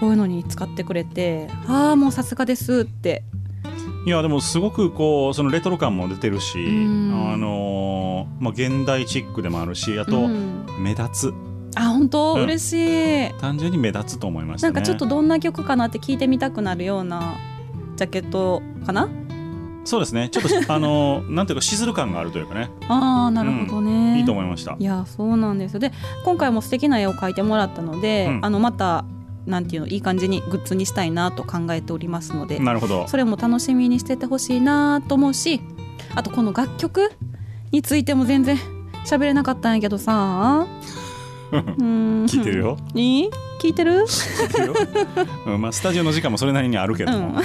[0.00, 3.24] そういうのに使ってくれてああもうさすがですって。
[4.06, 7.32] いやでもすごくこうそのレトロ感も出てるし、ん。
[7.32, 10.64] あのーまあ、現代チックでもあるしあと、うん。
[10.78, 11.34] 目立つ。
[11.76, 12.42] あ本当、うん。
[12.44, 12.72] 嬉し
[13.28, 13.34] い。
[13.40, 14.72] 単純に目立つと思いましたね。
[14.72, 17.36] なんかちょっとどんな曲かなって聞いてみたくなるような
[17.96, 19.10] ジャケットかな？
[19.84, 20.28] そうですね。
[20.28, 22.70] ちょっと あのーなんていうかしずる感があるというかね。
[22.88, 24.76] ああなるほどね、いいと思いました。
[24.78, 25.80] いやそうなんですよ。
[25.80, 25.92] で
[26.24, 28.40] 今回も素敵な絵を描いてもらったので、うん。
[28.42, 29.04] あのまた
[29.46, 33.08] なんていうのいい感じにグッズにしたいなと考えておりますのでなるほど。
[33.08, 35.60] それも楽しみにしててほしいなと思うし
[36.14, 37.10] あとこの楽曲
[37.72, 38.58] についても全然
[39.06, 40.66] 喋れなかったんやけどさ。
[41.50, 42.26] うん。
[42.26, 42.76] 聞いてるよ。
[42.94, 43.30] いい？
[43.60, 44.04] 聞いてる？
[44.06, 44.74] 聞いてるよ、
[45.46, 47.34] うんまあ、スタジオの時間もそれなりにあるけども、うん。
[47.34, 47.44] はい。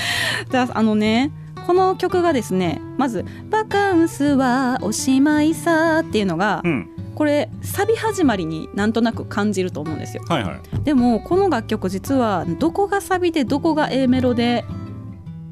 [0.50, 1.30] じゃああのね
[1.66, 6.90] この曲がですねまず「バカンスはおしまいさ」っていうのが、うん。
[7.14, 10.24] これサビ始まりになんとなく感じると思うんですよ。
[10.28, 10.82] はいはい。
[10.82, 14.64] でもこの楽曲実はどこがサビでどこが A メロで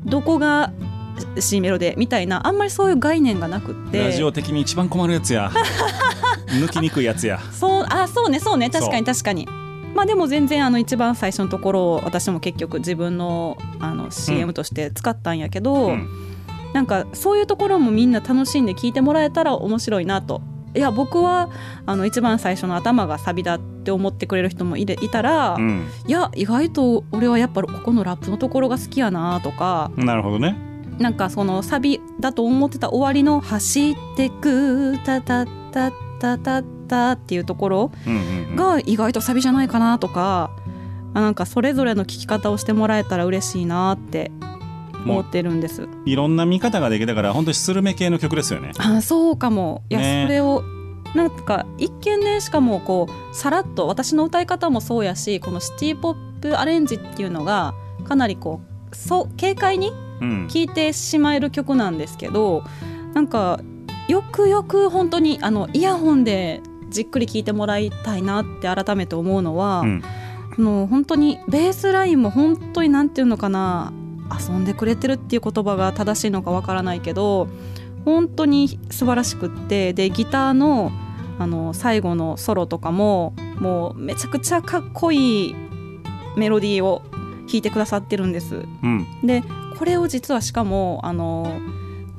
[0.05, 0.73] どこが
[1.39, 4.01] C メロでみたいなあんまりそういう概念がなくって。
[4.01, 5.53] ラジオ的に一番困るやつや。
[6.49, 7.39] 抜きにくいやつや。
[7.53, 8.69] そうあそうねそうね。
[8.69, 9.49] 確かにそ確かに
[9.95, 16.09] まあでも全然あの一番最初のところを私も結局自分のあの CM として使ったんやけど、うん。
[16.73, 20.41] なんかそういうところもみんな楽しんで聞いてもらえたら面白いなと。
[20.75, 21.51] いや僕は
[21.85, 25.87] あの一番最初の頭がサビだって思ってくれる人もいれいたら、うん。
[26.07, 29.91] いや意外と俺はやっぱここのラップのところが好きやなとか。
[29.97, 30.57] なるほどね。
[30.99, 35.91] なんかそのサビだと思ってた終わりの「走ってくタタタ
[36.39, 38.57] タタタ」っていうところうんうんうん。
[38.57, 40.51] が意外とサビじゃないかなとか
[41.15, 44.31] あなんかそれぞれの聴き方をしてもらえたら嬉しいなって
[45.05, 45.89] 思ってるんです。
[46.07, 48.73] いろんな見方ができたから本当にスルメ系の曲ですよね。
[48.79, 49.83] あそうかも。
[49.91, 50.25] いや、ね。
[50.27, 50.63] それを
[51.15, 57.75] なんか一見ねしかもこうさらっと私の歌い方もそうやしこのシティ・ポップアレンジっていうのが
[58.05, 58.61] かなりこ
[58.91, 60.49] うそう軽快にうん。
[60.49, 62.63] 聴いてしまえる曲なんですけど
[63.13, 63.61] なんか
[64.09, 66.61] よくよく本当にあのイヤホンで
[66.93, 70.03] じっくり聴いてもらいたいなって改めて思うのは、うん
[70.55, 73.91] あの本当にベースラインも本当になんていうのかな
[74.39, 77.49] 遊んでくれてるっていう言葉が正しいのかわからないけど
[78.05, 80.93] 本当に素晴らしくってでギターの
[81.39, 85.57] あの最後のソロとかももうめちゃくちゃかっこいい
[86.37, 87.03] メロディーを
[87.47, 88.67] 弾いてくださってるんです。
[88.83, 89.43] うんで
[89.79, 91.59] これを実はしかもあの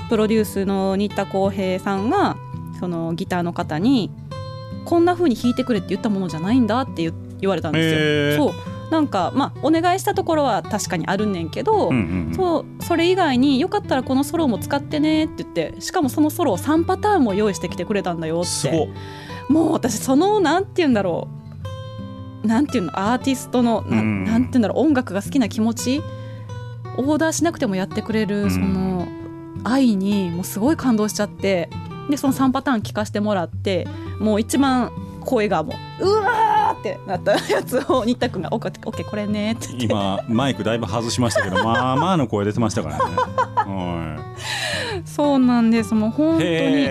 [0.09, 2.35] プロデュースの新田浩平さんが
[2.79, 4.11] そのギターの方に
[4.85, 8.51] こんな風に弾いてくれって言ったものじゃないんだって言言われたんですよ。
[8.51, 8.73] そう。
[8.91, 12.35] なんかまあお願いしたところは確かにあるねんけど、うんうんうん。
[12.35, 18.89] そうそれ以外によかったらこのソロも使ってねって言ってしかもそのソロを3パターンも用意してきてくれたんだよって。
[19.49, 21.27] もう私そのなんて言うんだろ
[22.43, 22.47] う。
[22.47, 24.23] なんていうのアーティストのな,、うん。
[24.23, 24.85] ん、なんて言うんだろう。
[24.85, 26.01] 音楽が好きな気持ち
[26.97, 28.27] オーダーしなくてもやってくれうん。
[28.27, 29.07] るその
[29.63, 31.69] 愛にもうすごい感動しちゃって
[32.09, 33.87] でその3パターン聞かせてもらって
[34.19, 34.91] もう一番
[35.21, 39.69] 声がもううわーってなったやつを新田君が「オッケーオッケーこれね」って。
[39.79, 43.01] 今マイクだいぶ外しましたけど まあまあの声出てましたからね。
[43.55, 44.17] は
[45.05, 45.93] そうなんです。
[45.93, 46.87] もう本い当に。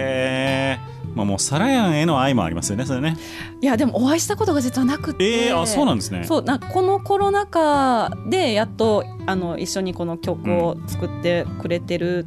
[1.14, 3.16] まあもうサラヤンへの愛もありますよねそれね。
[3.60, 5.48] いやでもお会いしたことが実はなくて。
[5.48, 6.24] えー、あそうなんですね。
[6.24, 12.26] そうなこのコロナ禍でやっとあの一緒にこの曲を作ってくれてる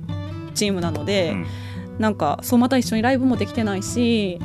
[0.54, 1.46] チームなので、うん。
[2.00, 4.40] なんかそうまた一緒にライブもできてないし、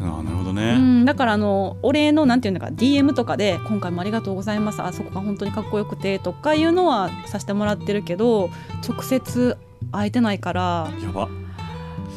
[0.00, 4.82] あなるほどうね、ん、だからあのお礼のなんていうのか DM とかで「今回もありがとうございます。
[4.82, 8.50] あそこが本当にかっこよくて」とかいうのはさせてもらってるけど
[8.86, 9.56] 直接
[9.92, 11.28] 会えてないからやば。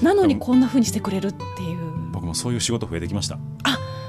[0.02, 1.78] なのにこんな風にしてくれるっていう、
[2.12, 3.40] 僕もそういう仕事増えてきました。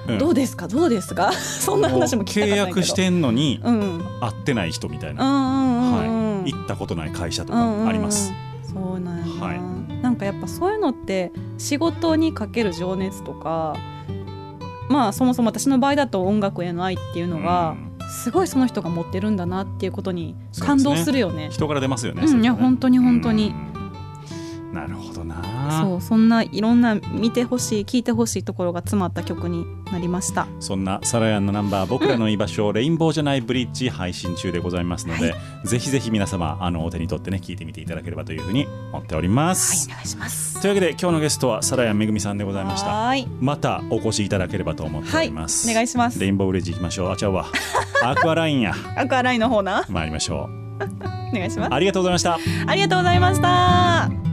[0.07, 0.19] うん。
[0.19, 0.69] どうですか？
[0.69, 1.33] どうですか？
[1.37, 3.81] そんな話も契約してんのにうん。
[3.81, 8.33] うん会ってない人みたいな、はい、行ったことない会社とかあります、
[8.65, 9.61] そうなんはい
[10.03, 13.77] なんかやっぱそういうのって仕事にかける情熱とか
[14.89, 17.89] まあそもそも私の場合だと音楽への愛っていうのがうん。
[18.09, 21.51] すごいその人が持ってるんだなっていうことに感動するよね。
[21.51, 23.49] 人から出ますよね、うんいや本当に本当に。
[23.73, 23.78] うん
[24.73, 25.83] なるほどな。
[25.83, 30.47] そうそんないろんな見てほしい聞いてほしいところが詰まった曲になりました。
[30.61, 40.61] そんなサラヤンのナンバー僕らの居場所、レインボーじゃないブリッジ配信中でございますので、ぜひぜひ皆様あのお手に取ってね聞いてみていただければというふうに思っております、お願いします。
[40.61, 42.89] というわけで今日のゲストはサラヤンめぐみさんでございました。
[42.89, 43.29] はーい。
[43.41, 46.19] またお越しいただければと思っております、お願いします。
[46.19, 47.11] レインボーブリッジ行きましょう。
[47.11, 47.47] あちゃうわ。
[48.05, 48.75] アクアラインや。
[48.97, 49.85] アクアラインの方な。
[49.89, 50.49] 参りましょ
[50.81, 50.85] う。
[51.31, 51.75] お願いします。
[51.75, 52.39] ありがとうございました。
[52.67, 54.28] ありがとうございました